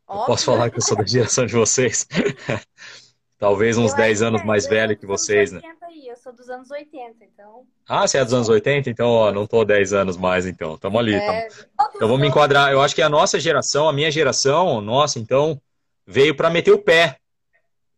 [0.08, 2.08] Eu posso falar que eu sou da geração de vocês?
[3.42, 5.62] Talvez uns eu 10 anos é, mais velho que vocês, né?
[5.82, 7.66] Aí, eu sou dos anos 80, então.
[7.90, 8.88] Ah, você é dos anos 80?
[8.88, 10.78] Então, ó, não tô 10 anos mais, então.
[10.78, 11.16] Tamo ali.
[11.16, 11.48] É...
[11.48, 11.66] Tamo...
[11.96, 12.72] Então, vamos me enquadrar.
[12.72, 15.60] Eu acho que a nossa geração, a minha geração, nossa, então,
[16.06, 17.18] veio para meter o pé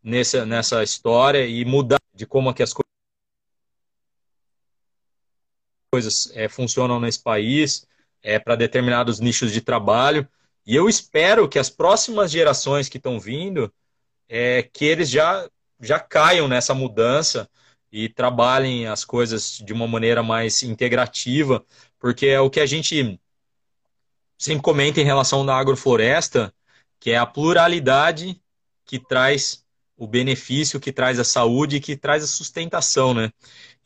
[0.02, 2.72] nessa, nessa história e mudar de como é que as
[5.92, 7.86] coisas é, funcionam nesse país,
[8.22, 10.26] é, para determinados nichos de trabalho.
[10.66, 13.70] E eu espero que as próximas gerações que estão vindo,
[14.28, 15.48] é, que eles já,
[15.80, 17.48] já caiam nessa mudança
[17.90, 21.64] e trabalhem as coisas de uma maneira mais integrativa,
[21.98, 23.20] porque é o que a gente
[24.36, 26.52] sempre comenta em relação da agrofloresta,
[26.98, 28.40] que é a pluralidade
[28.84, 29.64] que traz
[29.96, 33.30] o benefício, que traz a saúde, que traz a sustentação, né?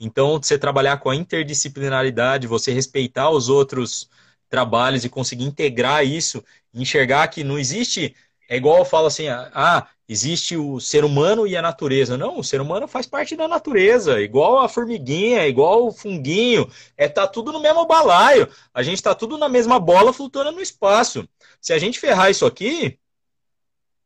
[0.01, 4.09] Então, você trabalhar com a interdisciplinaridade, você respeitar os outros
[4.49, 8.15] trabalhos e conseguir integrar isso, enxergar que não existe.
[8.49, 12.17] É igual eu falo assim, ah, existe o ser humano e a natureza.
[12.17, 17.07] Não, o ser humano faz parte da natureza, igual a formiguinha, igual o funguinho, é
[17.09, 18.49] tá tudo no mesmo balaio.
[18.73, 21.29] A gente tá tudo na mesma bola flutuando no espaço.
[21.61, 22.99] Se a gente ferrar isso aqui,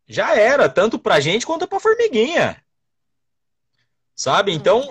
[0.08, 2.62] já era, tanto pra gente quanto pra formiguinha.
[4.14, 4.52] Sabe?
[4.52, 4.84] Então,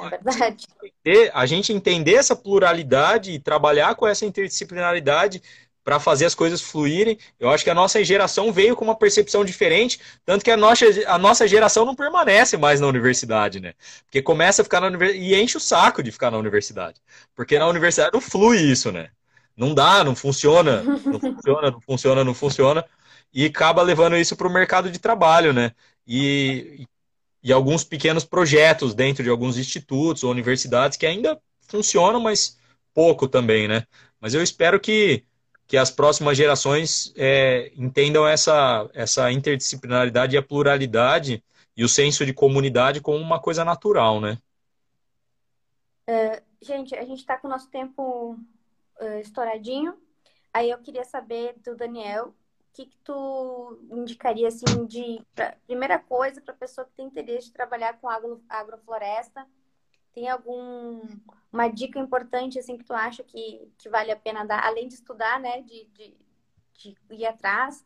[1.06, 5.42] é a gente entender essa pluralidade e trabalhar com essa interdisciplinaridade
[5.84, 7.18] para fazer as coisas fluírem.
[7.40, 10.86] Eu acho que a nossa geração veio com uma percepção diferente, tanto que a nossa,
[11.08, 13.74] a nossa geração não permanece mais na universidade, né?
[14.06, 17.02] Porque começa a ficar na universidade e enche o saco de ficar na universidade.
[17.36, 19.10] Porque na universidade não flui isso, né?
[19.56, 22.86] Não dá, não funciona, não funciona, não funciona, não funciona.
[23.34, 25.72] E acaba levando isso para o mercado de trabalho, né?
[26.08, 26.86] E,
[27.44, 32.58] e alguns pequenos projetos dentro de alguns institutos ou universidades que ainda funcionam, mas
[32.94, 33.86] pouco também, né?
[34.20, 35.24] Mas eu espero que
[35.72, 41.42] que as próximas gerações é, entendam essa, essa interdisciplinaridade e a pluralidade
[41.78, 44.38] e o senso de comunidade como uma coisa natural, né?
[46.10, 48.38] Uh, gente, a gente está com o nosso tempo
[49.00, 49.94] uh, estouradinho.
[50.54, 52.34] Aí eu queria saber do Daniel, o
[52.74, 55.22] que, que tu indicaria, assim, de...
[55.34, 59.48] Pra, primeira coisa para pessoa que tem interesse de trabalhar com agro, agrofloresta,
[60.14, 64.88] tem alguma dica importante assim que tu acha que, que vale a pena dar, além
[64.88, 66.18] de estudar, né, de, de,
[66.78, 67.84] de ir atrás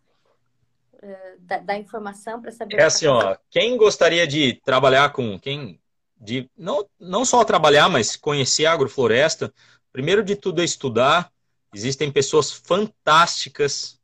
[0.94, 2.80] uh, da, da, informação para saber.
[2.80, 5.80] É assim, ó, quem gostaria de trabalhar com quem
[6.20, 9.54] de não, não só trabalhar, mas conhecer a agrofloresta,
[9.92, 11.32] primeiro de tudo é estudar.
[11.74, 14.00] Existem pessoas fantásticas.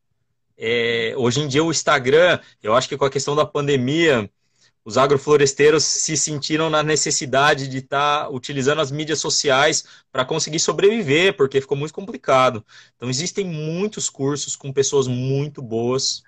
[0.58, 4.30] É, hoje em dia o Instagram, eu acho que com a questão da pandemia,
[4.84, 10.60] os agrofloresteiros se sentiram na necessidade de estar tá utilizando as mídias sociais para conseguir
[10.60, 12.66] sobreviver, porque ficou muito complicado.
[12.96, 16.24] Então, existem muitos cursos com pessoas muito boas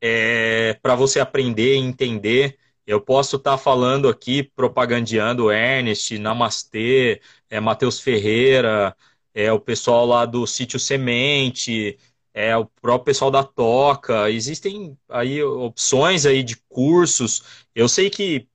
[0.00, 2.58] é, para você aprender e entender.
[2.86, 8.96] Eu posso estar tá falando aqui, propagandeando Ernest, Namastê, é, Matheus Ferreira,
[9.34, 11.98] é, o pessoal lá do Sítio Semente,
[12.34, 17.42] é, o próprio pessoal da Toca, existem aí opções aí de cursos.
[17.74, 18.48] Eu sei que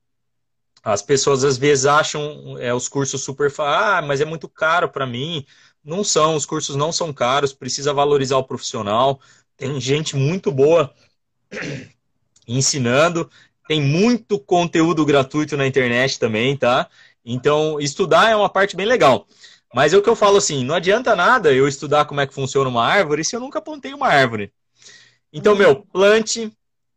[0.82, 5.06] as pessoas às vezes acham é, os cursos super, ah, mas é muito caro para
[5.06, 5.44] mim.
[5.84, 9.20] Não são, os cursos não são caros, precisa valorizar o profissional.
[9.56, 10.92] Tem gente muito boa
[12.46, 13.30] ensinando,
[13.68, 16.88] tem muito conteúdo gratuito na internet também, tá?
[17.24, 19.26] Então, estudar é uma parte bem legal.
[19.74, 22.34] Mas é o que eu falo assim, não adianta nada eu estudar como é que
[22.34, 24.52] funciona uma árvore se eu nunca plantei uma árvore.
[25.32, 26.50] Então, meu, plante,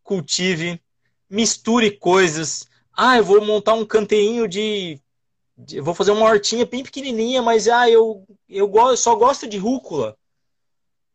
[0.04, 0.82] cultive,
[1.30, 2.68] misture coisas.
[2.94, 5.00] Ah, eu vou montar um canteinho de,
[5.58, 10.18] de vou fazer uma hortinha bem pequenininha, mas ah, eu eu só gosto de rúcula.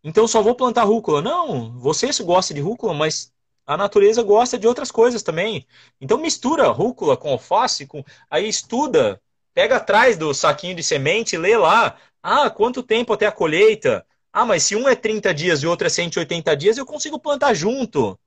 [0.02, 1.20] Então só vou plantar rúcula.
[1.20, 3.32] Não, você gosta de rúcula, mas
[3.66, 5.66] a natureza gosta de outras coisas também.
[6.00, 9.20] Então mistura rúcula com alface, com aí estuda
[9.56, 11.96] Pega atrás do saquinho de semente, lê lá.
[12.22, 14.06] Ah, quanto tempo até a colheita?
[14.30, 17.18] Ah, mas se um é 30 dias e o outro é 180 dias, eu consigo
[17.18, 18.20] plantar junto.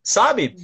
[0.00, 0.54] Sabe?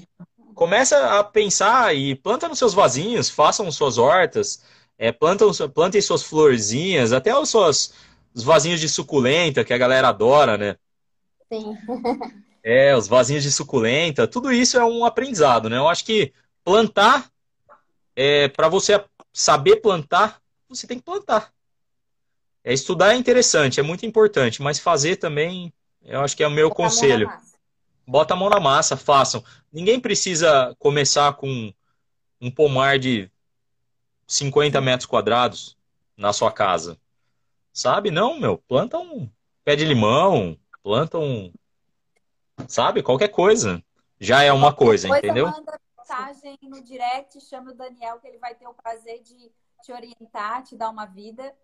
[0.55, 4.63] Começa a pensar e planta nos seus vasinhos, façam suas hortas,
[4.97, 7.93] é, plantam, plantem suas florzinhas, até os seus
[8.33, 10.77] os vasinhos de suculenta, que a galera adora, né?
[11.53, 11.77] Sim.
[12.63, 15.79] é, os vasinhos de suculenta, tudo isso é um aprendizado, né?
[15.79, 17.29] Eu acho que plantar
[18.15, 19.05] é para você
[19.35, 21.53] saber plantar, você tem que plantar.
[22.63, 26.51] É, estudar é interessante, é muito importante, mas fazer também, eu acho que é o
[26.51, 27.31] meu Bota conselho.
[28.07, 29.45] Bota a mão na massa, façam.
[29.73, 31.73] Ninguém precisa começar com
[32.41, 33.31] um pomar de
[34.27, 35.77] 50 metros quadrados
[36.17, 36.99] na sua casa.
[37.73, 38.11] Sabe?
[38.11, 39.29] Não, meu, planta um
[39.65, 41.53] pé de limão, planta um.
[42.69, 43.03] Sabe?
[43.03, 43.83] Qualquer coisa.
[44.21, 45.47] Já é uma coisa, coisa entendeu?
[45.49, 49.51] Manda mensagem no direct, chame o Daniel, que ele vai ter o prazer de
[49.83, 51.57] te orientar, te dar uma vida,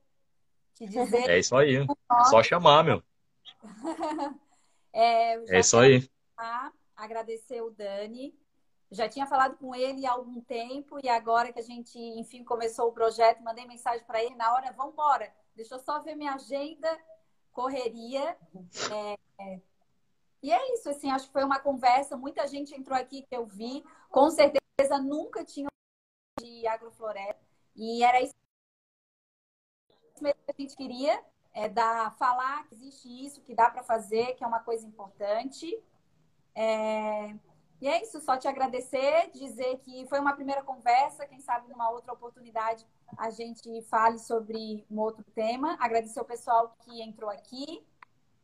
[0.74, 1.28] te dizer.
[1.28, 1.86] É isso aí.
[2.30, 3.02] Só chamar, meu.
[4.92, 6.08] é, é isso aí.
[6.96, 8.34] Agradecer o Dani.
[8.90, 12.88] Já tinha falado com ele há algum tempo e agora que a gente, enfim, começou
[12.88, 15.32] o projeto, mandei mensagem para ele na hora, vamos embora.
[15.54, 16.98] Deixa eu só ver minha agenda,
[17.52, 18.36] correria.
[18.90, 19.60] É, é,
[20.42, 23.46] e é isso, assim, acho que foi uma conversa, muita gente entrou aqui que eu
[23.46, 25.68] vi, com certeza nunca tinha
[26.38, 27.40] de agrofloresta,
[27.74, 28.34] e era isso
[30.18, 34.44] que a gente queria, é dar, falar que existe isso, que dá para fazer, que
[34.44, 35.82] é uma coisa importante.
[36.54, 37.34] É...
[37.80, 41.90] E é isso, só te agradecer, dizer que foi uma primeira conversa, quem sabe numa
[41.90, 42.86] outra oportunidade
[43.16, 45.76] a gente fale sobre um outro tema.
[45.80, 47.82] Agradecer o pessoal que entrou aqui,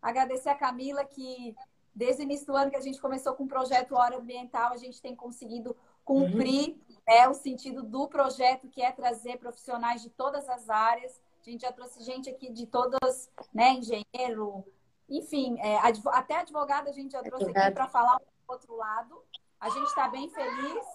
[0.00, 1.54] agradecer a Camila que
[1.96, 4.76] desde o início do ano que a gente começou com o projeto Hora Ambiental, a
[4.76, 5.74] gente tem conseguido
[6.04, 6.96] cumprir uhum.
[7.08, 11.18] né, o sentido do projeto, que é trazer profissionais de todas as áreas.
[11.40, 14.64] A gente já trouxe gente aqui de todas, né, engenheiro,
[15.08, 19.22] enfim, é, adv até advogado a gente já trouxe aqui para falar o outro lado.
[19.58, 20.86] A gente está bem feliz.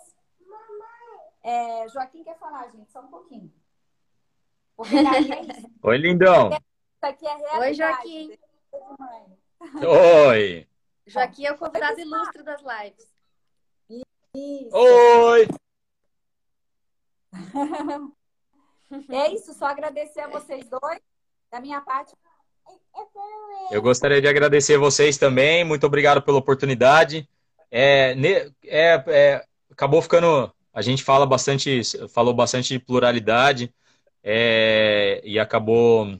[1.44, 3.52] É, Joaquim quer falar, gente, só um pouquinho.
[4.78, 5.02] Porque é.
[5.82, 6.50] Oi, lindão.
[6.50, 6.62] Isso
[7.02, 7.66] aqui é realidade.
[7.66, 8.40] Oi, Joaquim.
[10.28, 10.71] Oi.
[11.12, 13.08] Joaquim é o convidado ilustre das lives.
[14.34, 14.76] Isso.
[14.76, 15.48] Oi.
[19.10, 21.00] É isso, só agradecer a vocês dois.
[21.50, 22.14] Da minha parte,
[23.72, 25.64] Eu gostaria de agradecer vocês também.
[25.64, 27.28] Muito obrigado pela oportunidade.
[27.70, 28.14] É,
[28.66, 30.54] é- é, acabou ficando.
[30.74, 33.74] A gente fala bastante, falou bastante de pluralidade
[34.22, 36.20] é, e acabou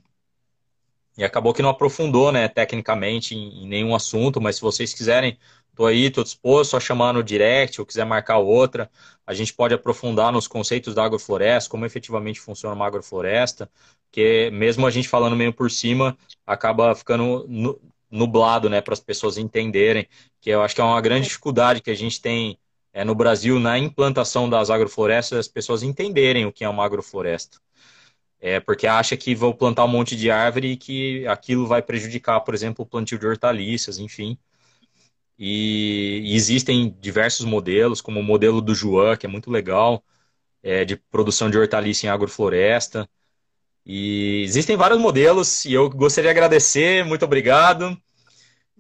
[1.22, 4.42] e acabou que não aprofundou, né, tecnicamente em, em nenhum assunto.
[4.42, 5.38] Mas se vocês quiserem,
[5.76, 8.90] tô aí, tô disposto a chamar no direct ou quiser marcar outra.
[9.26, 13.70] A gente pode aprofundar nos conceitos da agrofloresta, como efetivamente funciona uma agrofloresta,
[14.10, 19.00] porque mesmo a gente falando meio por cima, acaba ficando nu- nublado, né, para as
[19.00, 20.08] pessoas entenderem,
[20.42, 22.58] que eu acho que é uma grande dificuldade que a gente tem
[22.94, 27.58] é, no Brasil na implantação das agroflorestas, as pessoas entenderem o que é uma agrofloresta.
[28.42, 32.42] É, porque acha que vou plantar um monte de árvore e que aquilo vai prejudicar,
[32.42, 34.38] por exemplo, o plantio de hortaliças, enfim.
[35.38, 40.04] E, e existem diversos modelos, como o modelo do Joan, que é muito legal,
[40.64, 43.10] é, de produção de hortaliça em agrofloresta.
[43.86, 47.98] E existem vários modelos e eu gostaria de agradecer, muito obrigado.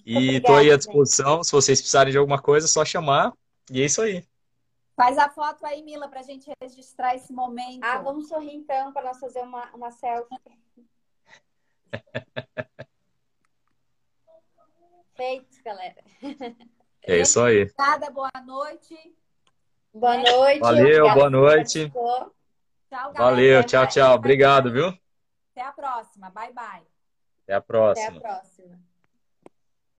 [0.06, 3.34] E estou aí à disposição, se vocês precisarem de alguma coisa, é só chamar.
[3.72, 4.24] E é isso aí.
[4.96, 7.84] Faz a foto aí, Mila, pra gente registrar esse momento.
[7.84, 10.36] Ah, vamos sorrir então para nós fazer uma, uma selfie.
[15.16, 16.04] Feito, galera.
[17.04, 17.64] É isso aí.
[17.64, 19.16] Obrigada, boa noite.
[19.94, 20.60] Boa noite.
[20.60, 21.90] Valeu, boa noite.
[21.90, 22.34] Tchau,
[22.90, 23.14] galera.
[23.14, 24.16] Valeu, tchau, tchau.
[24.16, 24.88] Obrigado, viu?
[25.52, 26.30] Até a próxima.
[26.30, 26.86] Bye, bye.
[27.44, 28.18] Até a Até próxima.
[28.18, 28.91] a próxima.